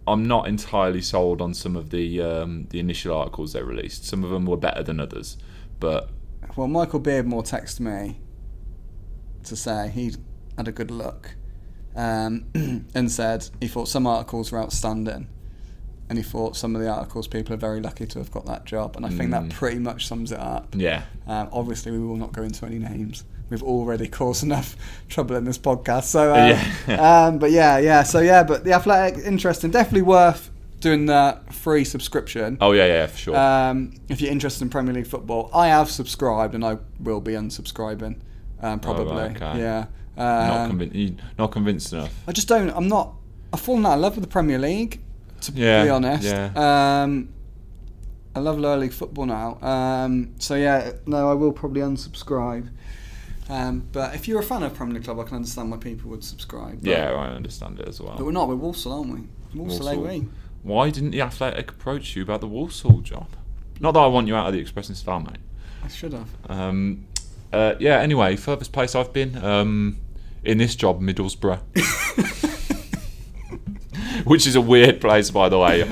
[0.06, 4.04] I'm not entirely sold on some of the um, the initial articles they released.
[4.04, 5.36] Some of them were better than others,
[5.80, 6.10] but
[6.56, 8.18] Well, Michael Beardmore texted me
[9.44, 10.14] to say he
[10.56, 11.34] had a good look
[11.98, 12.44] um,
[12.94, 15.26] and said he thought some articles were outstanding
[16.08, 18.64] and he thought some of the articles people are very lucky to have got that
[18.64, 18.96] job.
[18.96, 19.50] And I think that Mm.
[19.50, 20.74] pretty much sums it up.
[20.74, 23.24] yeah, Um, obviously, we will not go into any names.
[23.50, 24.74] We've already caused enough
[25.10, 26.04] trouble in this podcast.
[26.04, 27.26] So, uh, Yeah.
[27.26, 28.02] um, but yeah, yeah.
[28.04, 32.56] So yeah, but the athletic, interesting, definitely worth doing the free subscription.
[32.60, 33.36] Oh yeah, yeah, for sure.
[33.36, 37.32] Um, if you're interested in Premier League football, I have subscribed and I will be
[37.32, 38.16] unsubscribing.
[38.60, 39.58] Um, probably, Oh, right, okay.
[39.60, 39.86] yeah.
[40.16, 42.12] not, Um, convin- you not convinced enough.
[42.26, 42.70] I just don't.
[42.70, 43.14] I'm not.
[43.52, 45.00] I've fallen out of love with the Premier League.
[45.42, 46.50] To Yeah, be honest, yeah.
[47.02, 47.28] um,
[48.34, 49.58] I love lower league football now.
[49.62, 52.68] Um, so yeah, no, I will probably unsubscribe.
[53.48, 56.10] Um, but if you're a fan of Premier League club, I can understand why people
[56.10, 56.80] would subscribe.
[56.82, 58.14] But, Yeah, I understand it as well.
[58.16, 58.48] but we're not.
[58.48, 59.58] We're Walsall, aren't we?
[59.58, 60.06] Walsall, Walsall.
[60.08, 60.28] AWE.
[60.64, 63.28] Why didn't the Athletic approach you about the Walsall job?
[63.80, 65.38] Not that I want you out of the Express and Star, mate.
[65.84, 66.28] I should have.
[66.48, 67.06] Um,
[67.52, 67.98] uh, yeah.
[67.98, 69.98] Anyway, furthest place I've been um,
[70.44, 71.60] in this job, Middlesbrough,
[74.24, 75.88] which is a weird place, by the way.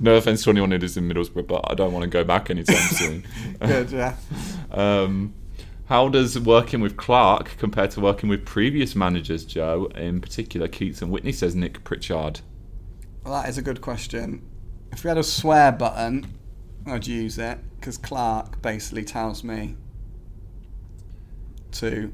[0.00, 2.50] No offense to anyone who lives in Middlesbrough, but I don't want to go back
[2.50, 3.26] anytime soon.
[3.60, 4.16] Good, yeah.
[4.70, 5.32] Um,
[5.86, 9.90] how does working with Clarke compare to working with previous managers, Joe?
[9.94, 12.40] In particular, Keates and Whitney, says Nick Pritchard.
[13.24, 14.46] Well, that is a good question.
[14.92, 16.26] If we had a swear button,
[16.86, 19.76] I'd use it because Clarke basically tells me
[21.72, 22.12] to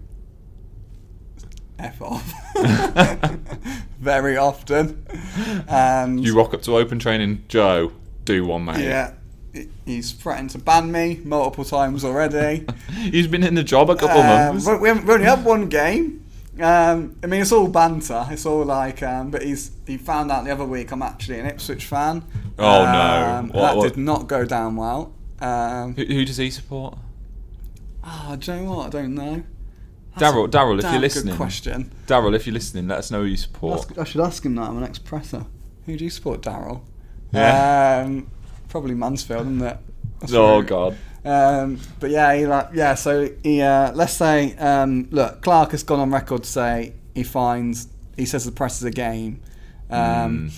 [1.79, 2.33] f off
[4.01, 5.07] very often,
[5.69, 7.93] and You rock up to open training, Joe.
[8.25, 8.81] Do one, mate.
[8.85, 9.13] yeah,
[9.85, 12.65] he's threatened to ban me multiple times already.
[12.95, 14.27] He's been in the job a couple Um,
[14.57, 14.67] months.
[14.67, 16.25] we, we only had one game.
[16.59, 18.27] Um, I mean, it's all banter.
[18.31, 21.47] It's all like, um, but he's he found out the other week I'm actually an
[21.47, 22.23] Ipswich fan.
[22.59, 23.27] Oh, no.
[23.39, 25.13] Um, What- that what- did not go down well.
[25.41, 26.97] Um, Who, who does he support?
[28.05, 28.87] Ah, do you know what?
[28.87, 29.43] I don't know.
[30.19, 31.93] Darrell, Darrell, if you're good listening, question.
[32.07, 33.81] Darrell, if you're listening, let us know who you support.
[33.81, 34.69] Ask- I should ask him that.
[34.69, 35.45] I'm an ex-presser.
[35.87, 36.85] Who do you support, Darrell?
[37.33, 38.05] Yeah.
[38.07, 38.29] Um,
[38.69, 39.79] probably Mansfield, isn't it?
[40.21, 40.63] That's Oh.
[40.63, 40.97] God.
[41.25, 42.95] Um, but yeah, he like yeah.
[42.95, 47.23] So he uh, let's say um, look, Clarke has gone on record to say he
[47.23, 49.41] finds he says the press is a game.
[49.89, 50.51] Um,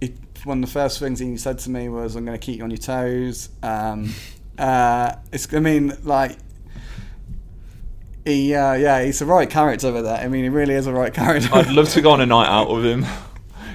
[0.00, 0.14] he,
[0.44, 2.64] one of the first things he said to me was, "I'm going to keep you
[2.64, 4.14] on your toes." Um,
[4.58, 6.38] uh, it's I mean like.
[8.24, 10.22] He, uh, yeah, he's a right character with that.
[10.22, 11.50] I mean, he really is a right character.
[11.52, 13.04] I'd love to go on a night out with him.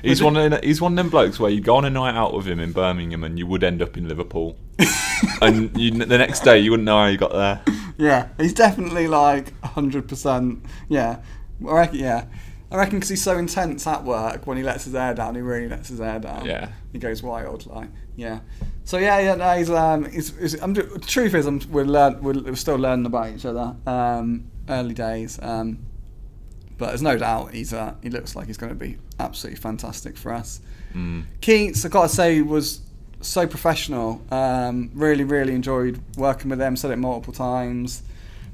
[0.01, 2.33] He's one of he's one of them blokes where you go on a night out
[2.33, 4.55] with him in Birmingham and you would end up in Liverpool,
[5.41, 7.61] and you, the next day you wouldn't know how you got there.
[7.97, 10.63] Yeah, he's definitely like hundred percent.
[10.87, 11.19] Yeah,
[11.67, 11.99] I reckon.
[11.99, 12.27] Yeah,
[12.71, 15.41] I reckon because he's so intense at work when he lets his hair down, he
[15.41, 16.45] really lets his hair down.
[16.45, 16.69] Yeah.
[16.93, 17.65] he goes wild.
[17.65, 18.39] Like, yeah.
[18.89, 19.35] So yeah, yeah.
[19.35, 20.05] No, he's um.
[20.05, 23.45] He's, he's, I'm, the truth is, I'm, we're learn, we're, we're still learning about each
[23.45, 23.75] other.
[23.85, 25.37] Um, early days.
[25.43, 25.85] Um,
[26.79, 30.17] but there's no doubt he's uh, he looks like he's going to be absolutely fantastic
[30.17, 30.59] for us.
[30.95, 31.25] Mm.
[31.39, 32.81] Keates, I got to say, was
[33.21, 34.23] so professional.
[34.31, 36.75] Um, really, really enjoyed working with them.
[36.75, 38.01] Said it multiple times.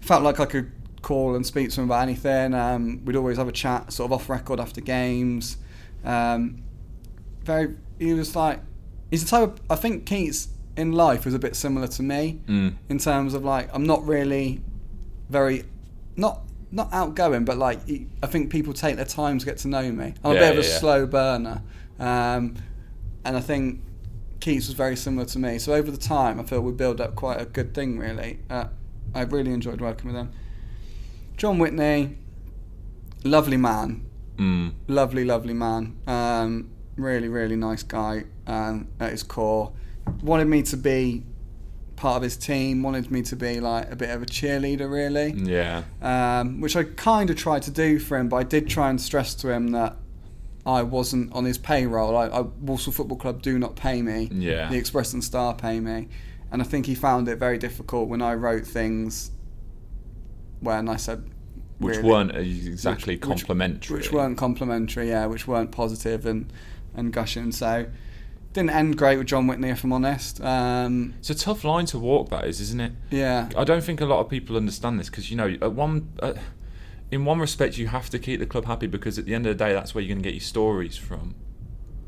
[0.01, 0.69] Felt like I could
[1.01, 2.53] call and speak to him about anything.
[2.53, 5.55] Um, we'd always have a chat, sort of off record after games.
[6.03, 6.61] Um,
[7.45, 8.59] very, he was like,
[9.11, 9.43] he's the type.
[9.53, 12.73] Of, I think Keates in life was a bit similar to me Mm.
[12.89, 14.61] in terms of like I'm not really
[15.29, 15.63] very
[16.15, 16.41] not
[16.71, 17.79] not outgoing, but like
[18.21, 20.13] I think people take their time to get to know me.
[20.23, 20.77] I'm a Yeah, bit of a yeah.
[20.79, 21.61] slow burner,
[21.99, 22.55] um,
[23.23, 23.81] and I think
[24.41, 25.57] Keates was very similar to me.
[25.59, 27.97] So over the time, I feel we build up quite a good thing.
[27.97, 28.65] Really, uh,
[29.13, 30.31] I really enjoyed working with him.
[31.37, 32.17] Jon Whitney,
[33.23, 34.01] lovely man,
[34.37, 34.73] Mm.
[34.87, 35.95] lovely, lovely man.
[36.07, 39.71] Um, really, really nice guy um, at his core.
[40.21, 41.23] Wanted me to be
[41.95, 42.83] part of his team.
[42.83, 45.31] Wanted me to be like a bit of a cheerleader, really.
[45.31, 45.83] Yeah.
[46.01, 48.99] Um, which I kind of tried to do for him, but I did try and
[49.01, 49.95] stress to him that
[50.65, 52.15] I wasn't on his payroll.
[52.17, 54.29] I, I Walsall Football Club do not pay me.
[54.31, 54.69] Yeah.
[54.69, 56.07] The Express and Star pay me,
[56.51, 59.31] and I think he found it very difficult when I wrote things
[60.61, 61.23] when I said
[61.79, 63.97] Which really- weren't exactly which- which- complimentary.
[63.97, 66.51] which weren't complimentary, yeah, which weren't positive and
[66.97, 67.51] and gushing.
[67.51, 67.87] So
[68.53, 70.39] didn't end great with Jon Whitney, if I'm honest.
[70.41, 72.93] Um, It's a tough line to walk, that is, isn't it?
[73.11, 76.09] yeah, I don't think a lot of people understand this because you know, at one,
[76.21, 76.33] uh,
[77.11, 79.57] in one respect, you have to keep the club happy because at the end of
[79.57, 81.35] the day, that's where you're going to get your stories from.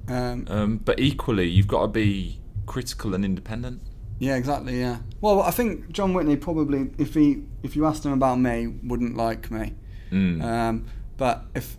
[0.07, 3.81] um, Um, but equally, you've got to be critical and independent.
[4.19, 4.99] yeah, exactly, yeah.
[5.21, 9.17] Well, I think Jon Whitney probably, if he if you asked him about me, wouldn't
[9.17, 9.75] like me.
[10.11, 10.41] Mm.
[10.41, 10.85] Um,
[11.17, 11.77] but if,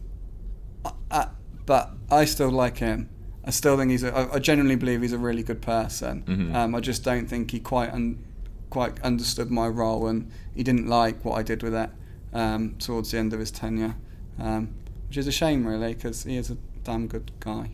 [1.10, 1.28] I,
[1.68, 3.10] but I still like him.
[3.44, 4.02] I still think he's.
[4.02, 6.22] A, I, I genuinely believe he's a really good person.
[6.26, 6.54] Mhm.
[6.54, 8.24] Um, I just don't think he quite un,
[8.70, 11.90] quite understood my role, and he didn't like what I did with it
[12.32, 13.96] um, towards the end of his tenure,
[14.38, 14.70] um,
[15.08, 17.72] which is a shame, really, because he is a damn good guy.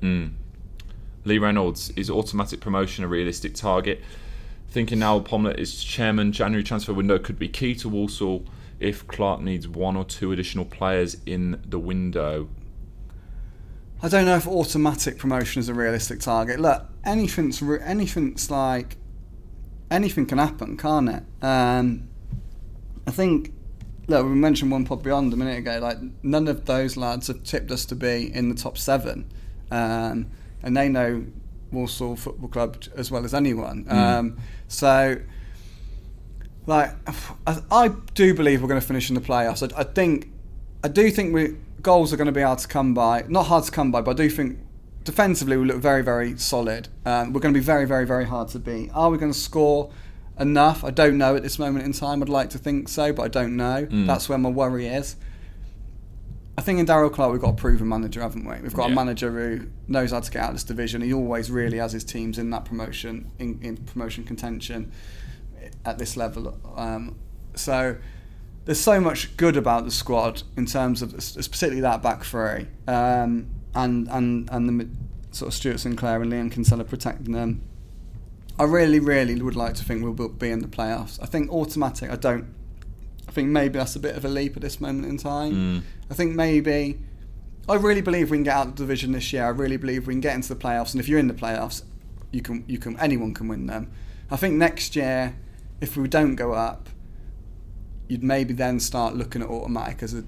[0.00, 0.32] Mm.
[1.26, 4.02] Lee Reynolds is automatic promotion a realistic target.
[4.68, 8.46] Thinking now Pomlett is chairman, January transfer window could be key to Walsall
[8.80, 12.48] if Clarke needs one or two additional players in the window.
[14.04, 16.60] I don't know if automatic promotion is a realistic target.
[16.60, 18.98] Look, anything's anything's like
[19.90, 21.22] anything can happen, can't it?
[21.40, 22.10] Um,
[23.06, 23.54] I think.
[24.06, 25.78] Look, we mentioned one pod beyond a minute ago.
[25.78, 29.32] Like none of those lads have tipped us to be in the top seven,
[29.70, 30.26] um,
[30.62, 31.24] and they know
[31.72, 33.86] Walsall Football Club as well as anyone.
[33.88, 34.36] Um,
[34.68, 35.16] so,
[36.66, 36.90] like,
[37.46, 39.62] I, I do believe we're going to finish in the playoffs.
[39.62, 40.30] I, I think,
[40.82, 43.24] I do think we goals are going to be hard to come by.
[43.28, 44.58] Not hard to come by, but I do think
[45.04, 46.88] defensively we look very, very solid.
[47.06, 48.90] Um, we're going to be very, very, very hard to beat.
[48.92, 49.90] Are we going to score
[50.40, 50.82] enough?
[50.82, 52.22] I don't know at this moment in time.
[52.22, 53.86] I'd like to think so, but I don't know.
[53.88, 54.06] Mm.
[54.06, 55.16] That's where my worry is.
[56.56, 58.54] I think in Darrell Clarke we've got a proven manager, haven't we?
[58.62, 58.92] We've got Yeah.
[58.92, 61.02] a manager who knows how to get out of this division.
[61.02, 64.92] He always really has his teams in that promotion, in, in promotion contention
[65.84, 66.56] at this level.
[66.76, 67.16] Um,
[67.56, 67.96] so
[68.64, 73.46] there's so much good about the squad in terms of specifically that back three, um,
[73.74, 74.88] and and and the
[75.30, 77.62] sort of Stuart Sinclair and Liam Kinsella protecting them.
[78.58, 81.20] I really, really would like to think we'll be in the playoffs.
[81.20, 82.10] I think automatic.
[82.10, 82.54] I don't
[83.28, 85.52] I think maybe that's a bit of a leap at this moment in time.
[85.52, 85.82] Mm.
[86.10, 86.98] I think maybe.
[87.66, 89.46] I really believe we can get out of the division this year.
[89.46, 91.82] I really believe we can get into the playoffs, and if you're in the playoffs,
[92.30, 93.90] you can you can anyone can win them.
[94.30, 95.34] I think next year,
[95.80, 96.88] if we don't go up,
[98.08, 100.24] you'd maybe then start looking at automatic as a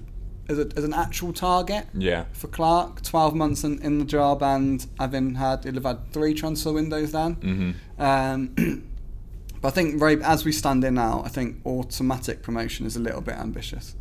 [0.49, 2.23] as, a, as an actual target Yeah.
[2.31, 3.01] for Clarke.
[3.03, 7.11] Twelve months in, in the job, and having had he'll have had three transfer windows
[7.11, 7.33] then.
[7.33, 7.71] hmm
[8.01, 8.47] Um,
[9.61, 12.99] but I think very, as we stand in now, I think automatic promotion is a
[12.99, 13.95] little bit ambitious.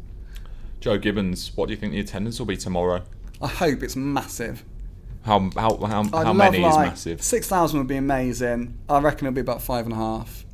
[0.81, 3.03] Joe Gibbons, what do you think the attendance will be tomorrow?
[3.43, 4.65] I hope it's massive.
[5.25, 7.21] How how how, I'd how many is massive?
[7.23, 8.79] Six thousand would be amazing.
[8.89, 10.46] I reckon it'll be about five and a half.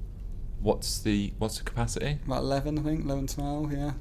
[0.63, 2.19] What's the what's the capacity?
[2.25, 3.93] About eleven, I think, 11, 12, yeah.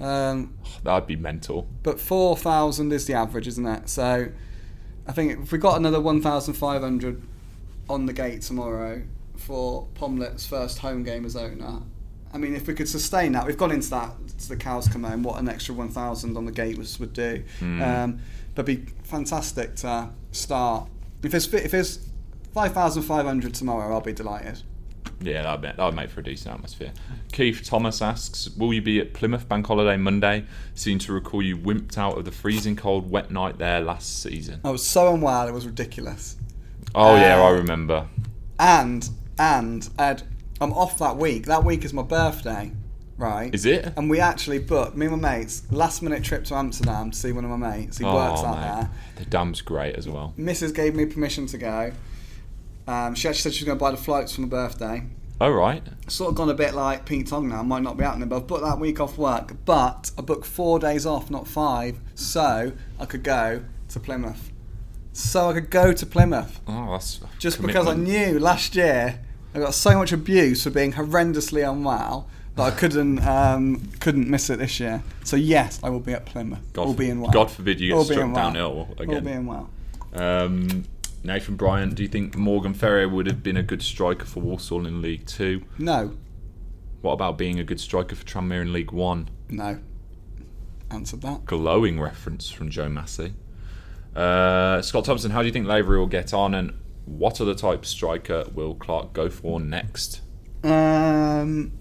[0.00, 1.66] Um, That'd be mental.
[1.82, 3.88] but four thousand is the average, isn't it?
[3.88, 4.28] So
[5.06, 7.22] I think if we got another one thousand five hundred
[7.88, 9.02] on the gate tomorrow
[9.36, 11.82] for Pomlett's first home game as owner.
[12.32, 15.02] I mean, if we could sustain that, we've gone into that to the cows come
[15.04, 15.22] home.
[15.22, 17.42] What an extra one thousand on the gate was would do.
[17.60, 17.82] Mm.
[17.82, 18.20] Um,
[18.54, 20.88] but it'd be fantastic to start.
[21.22, 22.06] If it's if it's
[22.52, 24.62] five thousand five hundred tomorrow, I'll be delighted.
[25.20, 26.92] Yeah, that'd, be, that'd make for a decent atmosphere.
[27.32, 30.44] Keith Thomas asks, will you be at Plymouth Bank Holiday Monday?
[30.74, 34.60] Seem to recall you wimped out of the freezing cold wet night there last season.
[34.64, 36.36] I was so unwell, it was ridiculous.
[36.94, 38.06] Oh yeah, Uh, I remember.
[38.60, 39.08] And
[39.38, 40.22] and Ed,
[40.60, 41.46] I'm off that week.
[41.46, 42.72] That week is my birthday,
[43.16, 43.54] right?
[43.54, 43.92] Is it?
[43.96, 47.32] And we actually booked me and my mates last minute trip to Amsterdam to see
[47.32, 47.98] one of my mates.
[47.98, 48.62] He works out mate.
[48.64, 48.90] there.
[49.16, 50.32] The dam's great as well.
[50.38, 50.74] Mrs.
[50.74, 51.92] gave me permission to go.
[52.88, 55.02] Um, she actually said she was going to buy the flights for my birthday.
[55.40, 55.82] All right.
[56.08, 57.62] Sort of gone a bit like Pete Tong now.
[57.62, 59.52] Might not be happening, but I've booked that week off work.
[59.64, 64.50] But I booked four days off, not five, so I could go to Plymouth.
[65.12, 66.60] So I could go to Plymouth.
[66.66, 69.20] Oh, that's Just because I knew last year
[69.54, 74.50] I got so much abuse for being horrendously unwell that I couldn't um, couldn't miss
[74.50, 75.02] it this year.
[75.24, 76.60] So yes, I will be at Plymouth.
[76.72, 77.30] God, all for- being well.
[77.30, 78.66] God forbid you All get struck being well.
[78.66, 79.24] All again.
[79.24, 79.70] being well.
[80.14, 80.84] Um,
[81.24, 84.86] Nathan Bryant, do you think Morgan Ferrier would have been a good striker for Walsall
[84.86, 85.62] in League Two?
[85.78, 86.16] No,
[87.02, 89.28] What about being a good striker for Tranmere in League One?
[89.48, 89.78] no.
[90.90, 91.44] Answered that.
[91.44, 93.34] Glowing reference from Joe Massey.
[94.16, 96.72] Uh, Scott Thompson, how do you think Lavery will get on, and
[97.04, 100.22] what other type striker will Clarke go for next?
[100.64, 101.72] Um,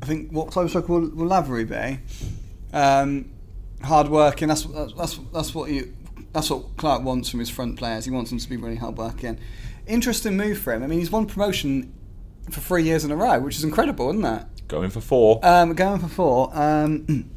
[0.00, 1.98] I think what type of striker will, will Lavery be?
[2.72, 3.32] Um,
[3.82, 4.46] hard working.
[4.46, 5.92] That's that's that's that's what you.
[6.36, 8.04] That's what Clarke wants from his front players.
[8.04, 9.38] He wants them to be really hard working.
[9.86, 10.82] Interesting move for him.
[10.82, 11.94] I mean, he's won promotion
[12.50, 14.68] for three years in a row, which is incredible, isn't that?
[14.68, 15.40] Going for four.
[15.42, 16.50] Um, going for four.
[16.52, 17.30] Um,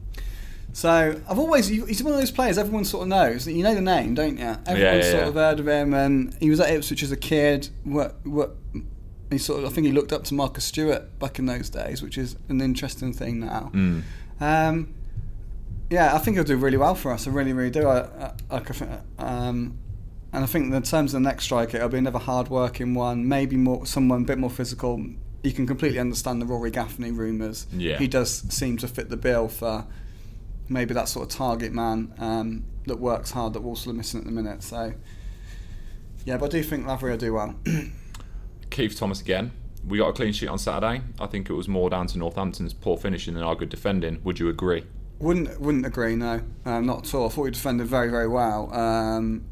[0.74, 3.48] so I've always he's one of those players everyone sort of knows.
[3.48, 4.56] You know the name, don't you?
[4.66, 5.28] Everyone's yeah, sort yeah.
[5.28, 7.70] of heard of him, and he was at Ipswich as a kid.
[7.84, 8.56] What what
[9.30, 12.02] he sort of I think he looked up to Marcus Stewart back in those days,
[12.02, 13.70] which is an interesting thing now.
[13.72, 14.02] Mm.
[14.38, 14.94] Um,
[15.90, 17.26] yeah, I think he'll do really well for us.
[17.26, 17.88] I really, really do.
[17.88, 19.78] I, I, I um,
[20.32, 23.26] and I think in terms of the next striker, it'll be another hard-working one.
[23.26, 25.04] Maybe more someone a bit more physical.
[25.42, 27.66] You can completely understand the Rory Gaffney rumours.
[27.72, 27.98] Yeah.
[27.98, 29.86] he does seem to fit the bill for
[30.68, 34.26] maybe that sort of target man um, that works hard that Walsall are missing at
[34.26, 34.62] the minute.
[34.62, 34.92] So
[36.24, 37.54] yeah, but I do think Lavery will do well.
[38.70, 39.52] Keith Thomas again.
[39.86, 41.02] We got a clean sheet on Saturday.
[41.18, 44.20] I think it was more down to Northampton's poor finishing than our good defending.
[44.24, 44.84] Would you agree?
[45.20, 46.14] Wouldn't wouldn't agree.
[46.14, 47.26] No, um, not at all.
[47.26, 48.72] I thought we defended very very well.
[48.72, 49.44] Um,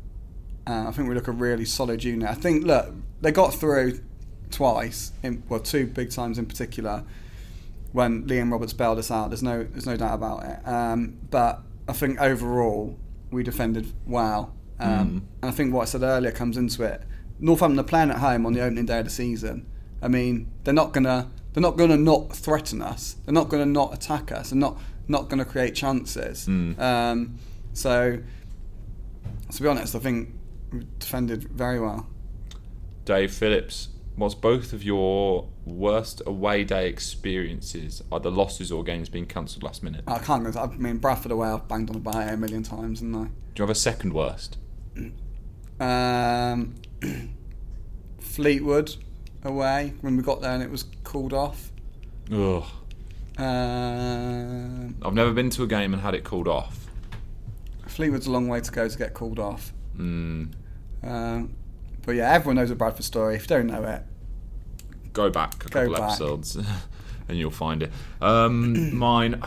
[0.67, 2.29] uh, I think we look a really solid unit.
[2.29, 4.01] I think look they got through
[4.51, 7.05] twice, in, well two big times in particular,
[7.93, 9.31] when Liam Roberts bailed us out.
[9.31, 10.69] There's no there's no doubt about it.
[10.69, 12.97] Um, but I think overall
[13.31, 14.55] we defended well.
[14.79, 17.03] Um, And I think what I said earlier comes into it.
[17.41, 19.67] Northampton are playing at home on the opening day of the season.
[20.03, 23.17] I mean, they're not gonna they're not gonna not threaten us.
[23.25, 24.51] They're not gonna not attack us.
[24.51, 26.47] They're not not gonna create chances.
[26.47, 26.79] Mm.
[26.79, 27.39] Um,
[27.73, 28.19] so,
[29.53, 30.31] to be honest, I think
[30.73, 32.07] we defended very well.
[33.05, 38.03] Dave Phillips, what's both of your worst away day experiences?
[38.11, 40.03] Either losses or games being cancelled last minute?
[40.07, 40.57] I can't.
[40.57, 41.49] I mean, Bradford away.
[41.49, 43.25] I've banged on about it a million times, and I.
[43.55, 44.59] Do you have a second worst?
[45.79, 46.75] Um,
[48.21, 48.97] Fleetwood
[49.45, 51.71] away when we got there and it was called off.
[52.33, 52.65] Ugh.
[53.39, 56.87] Um, I've never been to a game and had it called off.
[57.87, 59.73] Fleetwood's a long way to go to get called off.
[59.97, 60.53] Mm.
[61.03, 61.55] Um,
[62.05, 63.37] but yeah, everyone knows a Bradford story.
[63.37, 64.03] If you don't know it,
[65.13, 66.03] Go back a Go couple back.
[66.11, 66.57] episodes
[67.29, 67.91] and you'll find it.
[68.21, 69.43] Um, mine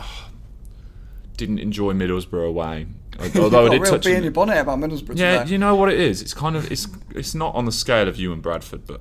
[1.36, 2.86] didn't enjoy Middlesbrough away.
[3.36, 5.52] Although I did got a real touch in your bonnet about Middlesbrough Yeah, today.
[5.52, 6.22] you know what it is.
[6.22, 9.00] It's kind of it's it's not on the scale of you and Bradford, but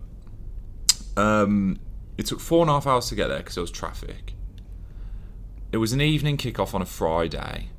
[1.17, 1.79] um,
[2.17, 4.33] It took four and a half hours to get there because there was traffic.
[5.71, 7.69] It was an evening kickoff on a Friday.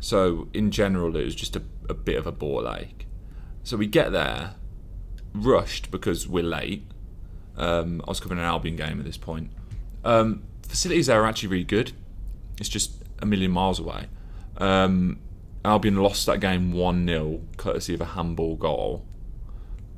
[0.00, 3.06] So, in general, it was just a, a bit of a ball ache.
[3.62, 4.54] So, we get there,
[5.34, 6.84] rushed because we're late.
[7.56, 9.50] Um, I was covering an Albion game at this point.
[10.02, 11.92] Um, facilities there are actually really good.
[12.58, 14.06] It's just a million miles away.
[14.56, 15.18] Um,
[15.64, 19.04] Albion lost that game 1 0, courtesy of a handball goal.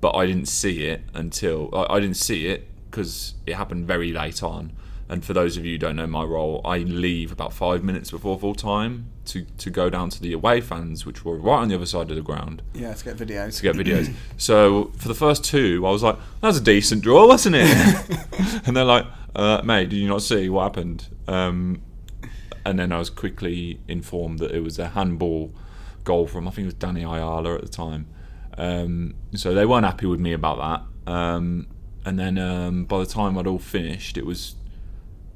[0.01, 1.70] But I didn't see it until.
[1.72, 4.72] I, I didn't see it because it happened very late on.
[5.09, 8.11] And for those of you who don't know my role, I leave about five minutes
[8.11, 11.68] before full time to, to go down to the away fans, which were right on
[11.68, 13.57] the other side of the ground, Yeah, to get videos.
[13.59, 14.12] to get videos.
[14.38, 18.18] so for the first two, I was like, that was a decent draw, wasn't it?
[18.66, 19.05] and they're like,
[19.36, 21.09] uh, mate, did you not see what happened?
[21.28, 21.82] Um,
[22.64, 25.52] and then I was quickly informed that it was a handball
[26.05, 28.07] goal from, I think it was Danny Ayala at the time.
[28.57, 31.12] Um, so they weren't happy with me about that.
[31.12, 31.66] Um,
[32.07, 34.55] and then um, by the time I'd all finished, it was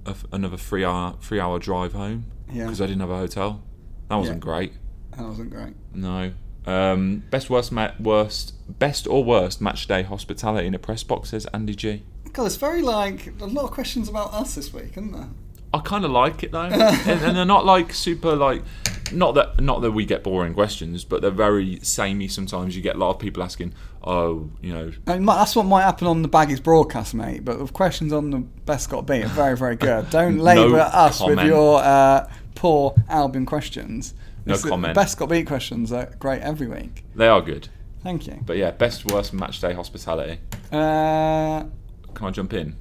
[0.08, 2.64] a another three hour three hour drive home Yeah.
[2.64, 3.62] because I didn't have a hotel.
[4.08, 4.40] That wasn't Yeah.
[4.50, 4.72] great.
[5.16, 5.74] That wasn't great.
[5.94, 6.32] No.
[6.66, 11.30] Um, best worst ma- worst best or worst match day hospitality in a press box
[11.30, 12.02] says Andy G.
[12.32, 15.30] God, it's very like a lot of questions about us this week, isn't there?
[15.78, 16.74] I kind of like it though, and,
[17.22, 18.62] and they're not like super like
[19.12, 22.28] not that not that we get boring questions, but they're very samey.
[22.28, 25.82] Sometimes you get a lot of people asking, "Oh, you know, mean, that's what might
[25.82, 27.44] happen on the Baggies broadcast, mate.
[27.44, 30.10] But with questions on the Bescot Beat are very, very good.
[30.10, 34.14] Don't No labour us with your uh, poor Albion questions.
[34.44, 34.96] No It's the comment.
[34.96, 37.04] Bescot Beat questions are great every week.
[37.14, 37.68] they are good."
[38.02, 38.38] Thank you.
[38.46, 40.38] But yeah, best worst match day hospitality.
[40.70, 41.64] Uh,
[42.14, 42.76] Can I jump in?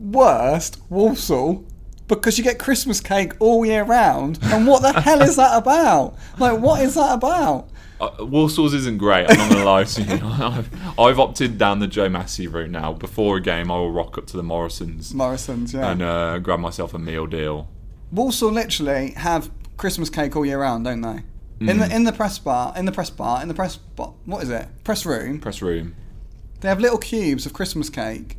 [0.00, 1.64] worst Walsall
[2.08, 4.38] because you get Christmas cake all year round.
[4.42, 6.16] And what the hell is that about?
[6.38, 7.68] Like, what is that about?
[8.00, 9.26] Uh, Walsall's isn't great.
[9.28, 10.20] I'm not gonna lie to you.
[10.22, 12.92] I've, I've opted down the Joe Massey route now.
[12.92, 15.90] Before a game, I will rock up to the Morrisons Morrison's, yeah.
[15.90, 17.68] and uh, grab myself a meal deal.
[18.12, 21.22] Walsall literally have Christmas cake all year round, don't they?
[21.60, 24.44] In the in the press bar, in the press bar, in the press bar, what
[24.44, 24.68] is it?
[24.84, 25.40] Press room.
[25.40, 25.96] Press room.
[26.60, 28.36] They have little cubes of Christmas cake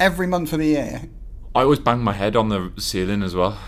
[0.00, 1.10] every month of the year.
[1.54, 3.58] I always bang my head on the ceiling as well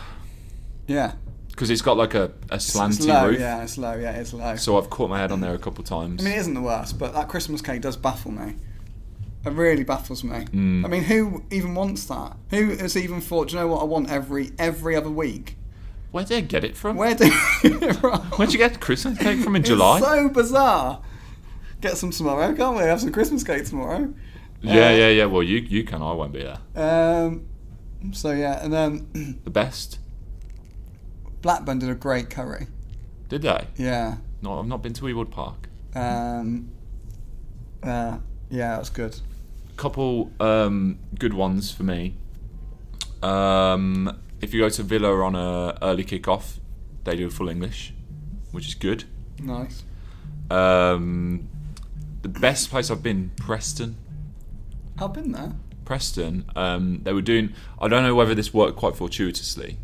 [0.86, 1.12] Yeah,
[1.50, 3.28] because it's got like a, a it's slanty low.
[3.28, 3.38] roof.
[3.40, 3.94] Yeah, it's low.
[3.94, 4.56] Yeah, it's low.
[4.56, 6.22] So I've caught my head on there a couple of times.
[6.22, 8.56] I mean, it isn't the worst, but that Christmas cake does baffle me.
[9.44, 10.38] It really baffles me.
[10.46, 10.84] Mm.
[10.86, 12.34] I mean, who even wants that?
[12.50, 13.48] Who has even thought?
[13.48, 15.58] Do you know what I want every every other week?
[16.12, 16.96] Where did I get it from?
[16.96, 17.28] Where do?
[18.36, 20.00] Where'd you get Christmas cake from in It's July?
[20.00, 21.02] so bizarre.
[21.82, 22.82] Get some tomorrow, can't we?
[22.84, 24.14] Have some Christmas cake tomorrow.
[24.62, 25.24] yeah, Uh, yeah, yeah.
[25.26, 26.00] Well, you you can.
[26.02, 26.58] I won't be there.
[27.26, 27.46] Um,
[28.12, 29.98] so yeah, and then The best.
[31.42, 32.66] Blackburn did a great curry.
[33.28, 33.66] Did they?
[33.76, 34.16] Yeah.
[34.42, 35.68] No, I've not been to Ewood Park.
[35.94, 36.70] Um,
[37.82, 38.18] uh,
[38.50, 39.18] yeah, that was good.
[39.76, 42.16] couple um, good ones for me.
[43.22, 46.60] Um, if you go to Villa on a early kick-off,
[47.04, 47.92] they do a full English,
[48.52, 49.04] which is good.
[49.38, 49.82] Nice.
[50.50, 51.48] Um,
[52.22, 53.96] the best place I've been, Preston.
[54.98, 55.52] I've been there.
[55.84, 56.44] Preston.
[56.56, 57.52] Um, they were doing.
[57.80, 59.78] I don't know whether this worked quite fortuitously.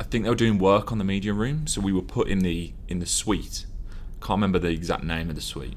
[0.00, 2.40] I think they were doing work on the media room, so we were put in
[2.40, 3.66] the in the suite.
[4.20, 5.76] Can't remember the exact name of the suite.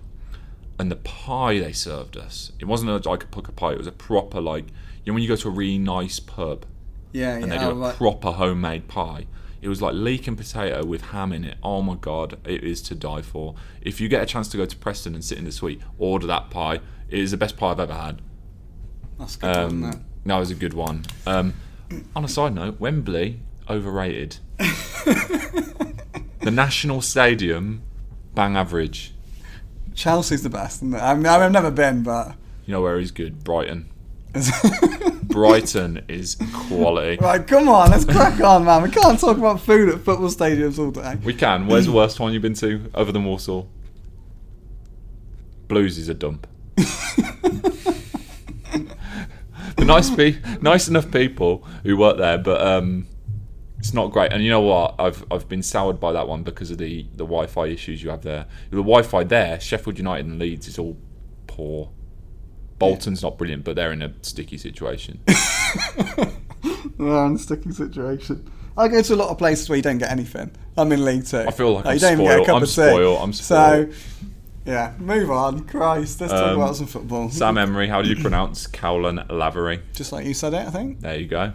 [0.79, 3.73] And the pie they served us, it wasn't a, like a pucker pie.
[3.73, 4.65] It was a proper like
[5.03, 6.65] you know when you go to a really nice pub
[7.13, 7.43] Yeah, yeah.
[7.43, 7.95] and they do a right.
[7.95, 9.27] proper homemade pie.
[9.61, 11.57] It was like leek and potato with ham in it.
[11.61, 13.53] Oh my god, it is to die for.
[13.81, 16.25] If you get a chance to go to Preston and sit in the suite, order
[16.27, 16.79] that pie.
[17.09, 18.21] It is the best pie I've ever had.
[19.21, 21.05] That's good, Um, that was a good one.
[21.27, 21.53] Um,
[22.15, 24.37] on a side note, Wembley overrated.
[24.57, 27.83] the National Stadium,
[28.33, 29.13] bang average.
[29.93, 30.77] Chelsea's the best.
[30.77, 31.01] Isn't it?
[31.01, 32.35] I mean, I've never been, but.
[32.65, 33.43] You know where he's good?
[33.43, 33.89] Brighton.
[35.23, 36.35] Brighton is
[36.67, 37.17] quality.
[37.21, 38.81] right, come on, let's crack on, man.
[38.81, 41.17] We can't talk about food at football stadiums all day.
[41.23, 41.67] We can.
[41.67, 43.69] Where's the worst one you've been to other than Walsall?
[45.67, 46.47] Blues is a dump.
[49.85, 53.07] nice pe- nice enough people who work there, but um,
[53.79, 54.31] it's not great.
[54.31, 54.95] And you know what?
[54.99, 58.21] I've I've been soured by that one because of the the Wi-Fi issues you have
[58.23, 58.45] there.
[58.69, 60.97] The Wi-Fi there, Sheffield United and Leeds is all
[61.47, 61.89] poor.
[62.79, 65.19] Bolton's not brilliant, but they're in a sticky situation.
[66.97, 68.51] We're in a sticky situation.
[68.77, 70.49] I go to a lot of places where you don't get anything.
[70.77, 71.39] I'm in League Two.
[71.47, 72.47] I feel like I'm you don't even get a spoiled.
[72.47, 73.17] cup I'm of tea.
[73.23, 73.89] I'm So,
[74.65, 75.65] yeah, move on.
[75.65, 77.29] Christ, let's talk Um, about some football.
[77.29, 79.81] Sam Emery, how do you pronounce Caolan Lavery?
[79.93, 80.99] Just like you said it, I think.
[81.01, 81.53] There you go.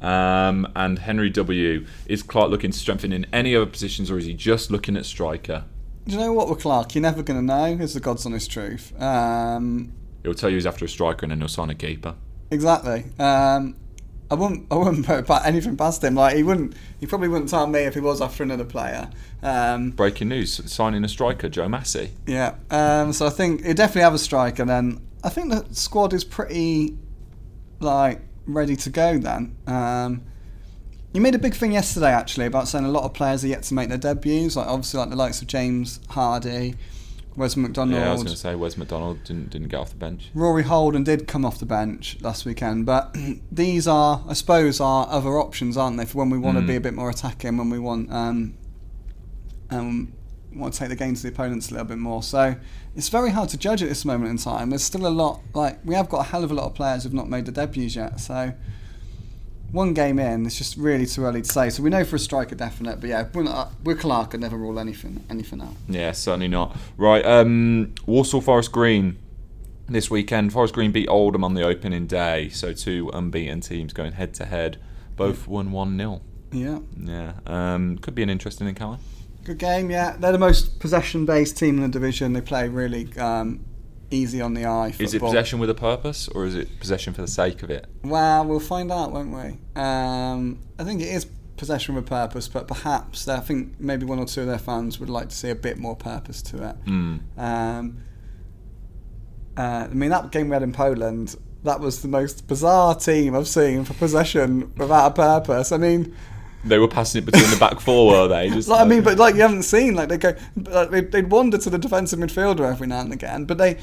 [0.00, 1.86] Um, and Henry W.
[2.06, 5.06] Is Clarke looking to strengthen in any other positions, or is he just looking at
[5.06, 5.64] striker?
[6.06, 6.94] Do you know what with Clarke?
[6.96, 7.64] You're never going to know.
[7.82, 8.92] Is the God's honest truth.
[9.00, 9.92] Um,
[10.24, 12.14] He'll tell you he's after a striker, and then he'll sign a keeper.
[12.50, 13.04] exactly.
[13.18, 13.76] Um,
[14.32, 14.66] I wouldn't.
[14.70, 16.14] I wouldn't put anything past him.
[16.14, 16.74] Like he wouldn't.
[16.98, 19.10] He probably wouldn't tell me if he was after another player.
[19.42, 22.12] Um, Breaking news: signing a striker, Joe Massey.
[22.26, 22.54] yeah.
[22.70, 24.64] Um, so I think he definitely have a striker.
[24.64, 26.96] Then I think the squad is pretty
[27.80, 29.18] like ready to go.
[29.18, 29.54] Then.
[29.66, 30.22] Um,
[31.12, 33.64] you made a big thing yesterday, actually, about saying a lot of players are yet
[33.64, 34.56] to make their debuts.
[34.56, 36.74] Like obviously, like the likes of James Hardy,
[37.36, 37.98] Wes McDonald.
[38.00, 40.30] Yeah, I was going to say Wes McDonald didn't didn't get off the bench.
[40.34, 43.16] Rory Holden did come off the bench last weekend, but
[43.52, 46.04] these are, I suppose, are other options, aren't they?
[46.04, 46.66] For when we want to Mm.
[46.66, 48.54] be a bit more attacking, when we want um,
[49.70, 50.12] um,
[50.54, 52.22] want to take the game to the opponents a little bit more.
[52.22, 52.56] So
[52.94, 54.68] it's very hard to judge at this moment in time.
[54.70, 57.04] There's still a lot, like we have got a hell of a lot of players
[57.04, 58.20] who've not made their debuts yet.
[58.20, 58.52] So
[59.72, 61.70] one game in, it's just really too early to say.
[61.70, 64.56] So we know for a striker definite, but yeah, we're not, we're Clarke could never
[64.56, 65.74] rule anything anything out.
[65.88, 66.76] Yeah, certainly not.
[66.96, 69.18] Right, um, Walsall Forest Green
[69.88, 70.52] this weekend.
[70.52, 74.44] Forest Green beat Oldham on the opening day, so two unbeaten teams going head to
[74.44, 74.78] head.
[75.16, 76.20] Both won one 0
[76.52, 76.80] Yeah.
[76.96, 79.02] Yeah, um, could be an interesting encounter.
[79.44, 80.16] Good game, yeah.
[80.18, 82.32] They're the most possession-based team in the division.
[82.32, 83.64] They play really um,
[84.12, 84.90] easy on the eye.
[84.90, 85.06] Football.
[85.06, 87.86] Is it possession with a purpose, or is it possession for the sake of it?
[88.02, 89.80] Well, we'll find out, won't we?
[89.80, 94.18] Um, I think it is possession with a purpose, but perhaps I think maybe one
[94.18, 96.84] or two of their fans would like to see a bit more purpose to it.
[96.86, 97.20] Mm.
[97.38, 98.02] Um,
[99.56, 103.36] uh, I mean, that game we had in Poland, that was the most bizarre team
[103.36, 105.72] I've seen for possession without a purpose.
[105.72, 106.16] I mean,
[106.64, 108.48] They were passing it between the back four, were they?
[108.48, 111.30] Just like, I mean, but like you haven't seen, like they go, like, they'd, they'd
[111.30, 113.78] wander to the defensive midfielder every now and again, but they.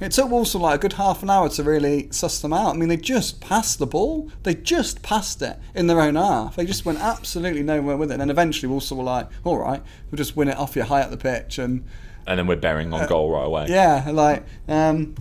[0.00, 2.74] It took Walsall like a good half an hour to really suss them out.
[2.74, 4.28] I mean, they just passed the ball.
[4.42, 6.56] They just passed it in their own half.
[6.56, 8.14] They just went absolutely nowhere with it.
[8.14, 11.02] And then eventually Walsall were like, all right, we'll just win it off you high
[11.02, 11.58] up the pitch.
[11.58, 11.84] And
[12.26, 13.62] and then we're bearing on goal right away.
[13.62, 15.14] Uh, yeah, like, um,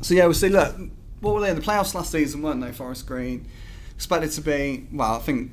[0.00, 0.48] so yeah, we'll see.
[0.48, 0.74] Look,
[1.20, 3.46] what were they in the playoffs last season, weren't they, Forest Green?
[3.94, 5.52] Expected to be, well, I think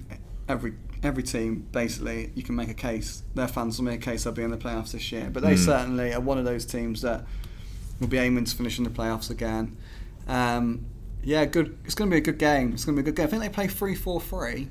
[0.51, 0.73] every
[1.03, 4.33] every team, basically, you can make a case, their fans will make a case they'll
[4.33, 5.29] be in the playoffs this year.
[5.33, 5.65] But they Mm.
[5.65, 7.25] certainly are one of those teams that
[7.99, 9.75] will be aiming to finish in the playoffs again.
[10.27, 10.85] Um,
[11.23, 11.75] yeah, good.
[11.85, 12.73] It's going to be a good game.
[12.73, 13.25] It's going to be a good game.
[13.25, 14.67] I think they play 3 4 3.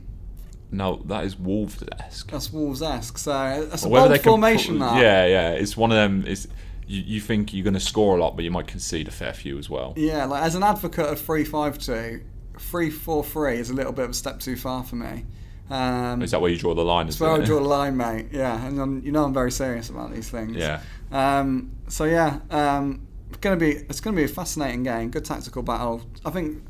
[0.71, 2.31] No, that is Wolves esque.
[2.31, 3.19] That's Wolves esque.
[3.19, 5.03] So that's a bold can formation, put- that.
[5.03, 5.51] Yeah, yeah.
[5.51, 6.25] It's one of them.
[6.27, 6.47] Is
[6.87, 9.33] you, you think you're going to score a lot, but you might concede a fair
[9.33, 9.95] few as well.
[9.97, 12.23] Yeah, like as an advocate of 352,
[12.57, 15.25] 343 is a little bit of a step too far for me.
[15.71, 17.07] Um, Is that where you draw the line?
[17.07, 18.27] that's where I draw the line, mate.
[18.33, 20.57] Yeah, and I'm, you know I'm very serious about these things.
[20.57, 20.81] Yeah.
[21.13, 25.11] Um, so yeah, um, it's gonna be it's gonna be a fascinating game.
[25.11, 26.03] Good tactical battle.
[26.25, 26.63] I think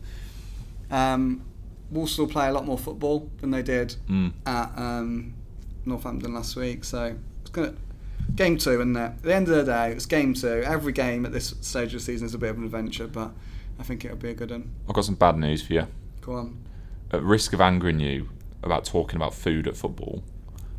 [0.90, 1.42] um,
[1.90, 4.32] Walsall play a lot more football than they did Mm.
[4.46, 5.34] at um,
[5.84, 6.84] Northampton last week.
[6.84, 7.74] So it's gonna
[8.34, 10.62] game two, and at the end of the day, it's game two.
[10.64, 13.32] Every game at this stage of the season is a bit of an adventure, but
[13.78, 14.70] I think it'll be a good one.
[14.88, 15.86] I've got some bad news for you.
[16.20, 16.58] Go on.
[17.12, 18.28] At risk of angering you
[18.62, 20.22] about talking about food at football,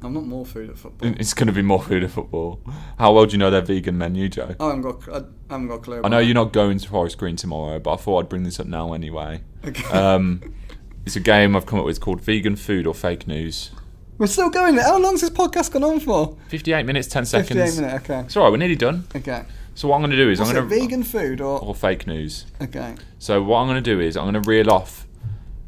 [0.04, 1.14] I'm not more food at football.
[1.20, 2.60] it's going to be more food at football.
[2.98, 4.56] How well do you know their vegan menu, Joe?
[4.60, 5.08] I haven't got.
[5.10, 5.96] I haven't got a clue.
[5.98, 8.44] I know about you're not going to Forest Green tomorrow, but I thought I'd bring
[8.44, 9.42] this up now anyway.
[9.66, 9.84] Okay.
[9.90, 10.56] Um,
[11.06, 13.72] it's a game I've come up with called Vegan Food or Fake News.
[14.18, 14.78] We're still going.
[14.78, 16.38] How long's this podcast gone on for?
[16.50, 17.60] 58 minutes, 10 seconds.
[17.60, 18.04] 58 minutes.
[18.10, 18.20] Okay.
[18.22, 19.06] It's alright, we're nearly done.
[19.16, 19.44] Okay.
[19.74, 21.74] So what I'm going to do is What's I'm going to vegan food or or
[21.74, 22.46] fake news.
[22.62, 22.96] okay?
[23.20, 25.08] So what I'm going to do is I'm going to reel off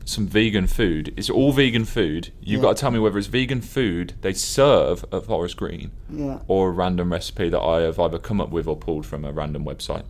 [0.06, 1.14] some vegan food.
[1.16, 2.32] It's all vegan food.
[2.42, 2.70] You've Yeah.
[2.70, 6.40] got to tell me whether it's vegan food they serve at Forest Green Yeah.
[6.48, 9.32] or a random recipe that I have either come up with or pulled from a
[9.32, 10.04] random website.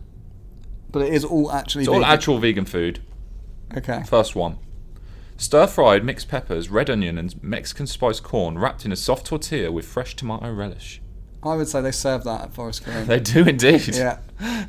[0.90, 1.82] But it is all actually.
[1.82, 3.00] It's all actual vegan food.
[3.76, 4.02] Okay.
[4.06, 4.56] First one.
[5.36, 9.72] Stir fried mixed peppers, red onion, and Mexican spiced corn wrapped in a soft tortilla
[9.72, 11.00] with fresh tomato relish.
[11.42, 13.06] I would say they serve that at Forest Green.
[13.06, 13.94] They do indeed.
[13.96, 14.18] yeah.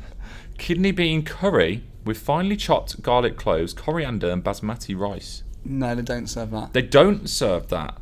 [0.58, 5.42] Kidney bean curry with finely chopped garlic cloves, coriander, and basmati rice.
[5.64, 6.72] No, they don't serve that.
[6.72, 7.98] They don't serve that.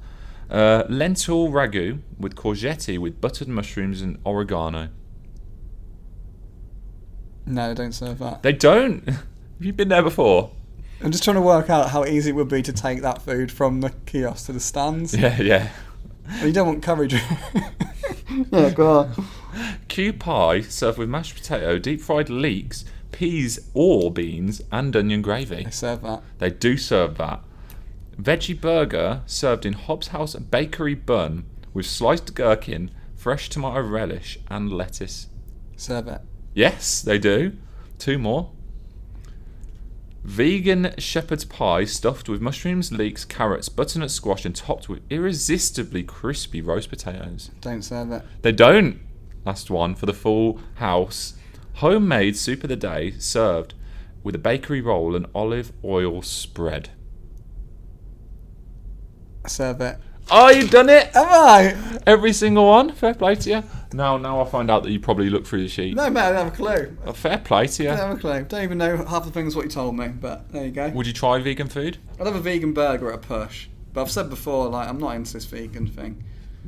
[0.50, 4.90] Uh, lentil ragu with courgette with buttered mushrooms and oregano.
[7.46, 8.42] No, they don't serve that.
[8.42, 9.08] They don't.
[9.08, 9.24] Have
[9.60, 10.50] you been there before?
[11.02, 13.50] I'm just trying to work out how easy it would be to take that food
[13.52, 15.14] from the kiosk to the stands.
[15.18, 15.70] Yeah, yeah.
[16.42, 17.14] You don't want coverage.
[18.50, 19.26] yeah, go on.
[19.88, 25.62] Q pie served with mashed potato, deep fried leeks, peas or beans, and onion gravy.
[25.62, 26.22] They serve that.
[26.38, 27.44] They do serve that.
[28.20, 34.72] Veggie burger served in Hobbs House bakery bun with sliced gherkin, fresh tomato relish, and
[34.72, 35.28] lettuce.
[35.76, 36.20] Serve it.
[36.54, 37.52] Yes, they do.
[37.98, 38.50] Two more.
[40.24, 46.60] Vegan shepherd's pie stuffed with mushrooms, leeks, carrots, butternut squash, and topped with irresistibly crispy
[46.60, 47.52] roast potatoes.
[47.60, 48.22] Don't serve it.
[48.42, 49.00] They don't.
[49.44, 51.34] Last one for the full house.
[51.74, 53.74] Homemade soup of the day served
[54.22, 56.90] with a bakery roll and olive oil spread.
[59.44, 59.98] I Serve it.
[60.30, 61.14] Oh, you've done it!
[61.14, 62.00] Am I?
[62.06, 62.92] Every single one.
[62.92, 63.62] Fair play to you.
[63.92, 65.94] Now, now I find out that you probably look through the sheet.
[65.94, 66.96] No, mate, I don't have a clue.
[67.04, 67.90] Oh, fair play to you.
[67.90, 68.42] I don't have a clue.
[68.44, 70.88] Don't even know half the things what you told me, but there you go.
[70.88, 71.98] Would you try vegan food?
[72.18, 73.68] I'd have a vegan burger at a push.
[73.92, 76.24] But I've said before, like, I'm not into this vegan thing.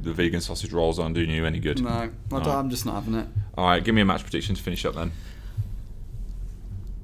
[0.07, 1.83] The vegan sausage rolls aren't doing you any good.
[1.83, 3.27] No, I don't, I'm just not having it.
[3.59, 5.11] All right, give me a match prediction to finish up then.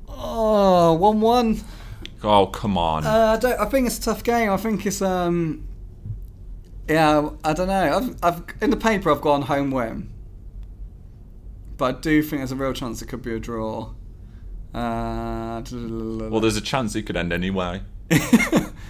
[0.09, 1.61] Oh, 1 1.
[2.23, 3.05] Oh, come on.
[3.05, 4.51] Uh, I, don't, I think it's a tough game.
[4.51, 5.67] I think it's, um.
[6.89, 8.17] Yeah, I don't know.
[8.23, 10.09] I've, I've In the paper, I've gone home win.
[11.77, 13.95] But I do think there's a real chance it could be a draw.
[14.73, 17.83] Uh, well, there's a chance it could end anyway.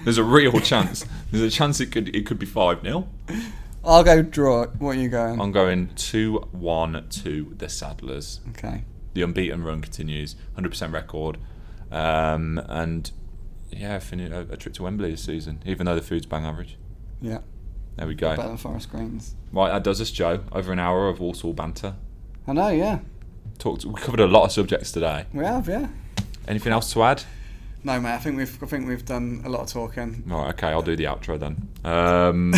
[0.04, 1.06] There's a real chance.
[1.30, 3.08] There's a chance it could it could be 5 0.
[3.84, 4.62] I'll go draw.
[4.62, 4.70] It.
[4.78, 5.40] What are you going?
[5.40, 8.40] I'm going 2 1 to the Saddlers.
[8.50, 8.84] okay.
[9.14, 11.36] The unbeaten run continues, 100% record.
[11.90, 13.10] Um, and
[13.70, 16.78] yeah, fin- a, a trip to Wembley this season, even though the food's bang average.
[17.20, 17.40] Yeah.
[17.96, 18.34] There we go.
[18.36, 19.34] Better than Forest Greens.
[19.52, 20.40] Right, that does us, Joe.
[20.50, 21.94] Over an hour of Walsall banter.
[22.46, 23.00] I know, yeah.
[23.58, 23.84] Talked.
[23.84, 25.26] We covered a lot of subjects today.
[25.34, 25.88] We have, yeah.
[26.48, 27.22] Anything else to add?
[27.84, 28.14] No, mate.
[28.14, 30.22] I think we've I think we've done a lot of talking.
[30.26, 31.68] Right, okay, I'll do the outro then.
[31.84, 32.54] Um,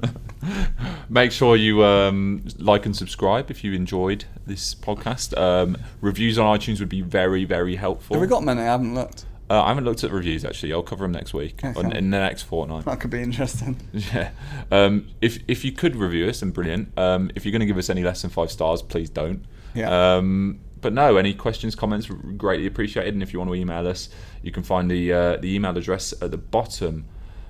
[1.08, 5.36] make sure you um, like and subscribe if you enjoyed this podcast.
[5.36, 8.14] Um, reviews on iTunes would be very, very helpful.
[8.14, 8.60] Have we got many?
[8.60, 9.24] I haven't looked.
[9.50, 10.72] Uh, I haven't looked at reviews actually.
[10.72, 11.78] I'll cover them next week, Okay.
[11.78, 12.84] on, in the next fortnight.
[12.84, 13.76] That could be interesting.
[13.92, 14.30] Yeah.
[14.70, 16.96] Um, if if you could review us, then brilliant.
[16.98, 19.44] Um, if you're going to give us any less than five stars, please don't.
[19.74, 20.16] Yeah.
[20.16, 22.06] Um, but no, any questions, comments,
[22.36, 23.14] greatly appreciated.
[23.14, 24.08] And if you want to email us,
[24.42, 27.06] you can find the uh, the email address at the bottom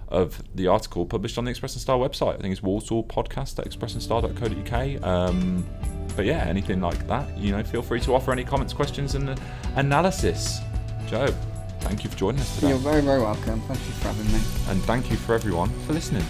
[0.08, 2.34] of the article published on the Express and Star website.
[2.34, 5.02] I think it's Walsall Podcast at expressandStar.co.uk.
[5.06, 5.66] Um,
[6.16, 9.30] but yeah, anything like that, you know, feel free to offer any comments, questions, and
[9.30, 9.36] uh,
[9.76, 10.60] analysis.
[11.06, 11.26] Joe,
[11.80, 13.60] thank you for joining us today, You're very, very welcome.
[13.62, 14.40] Thank you for having me.
[14.68, 16.24] and thank you for everyone for listening.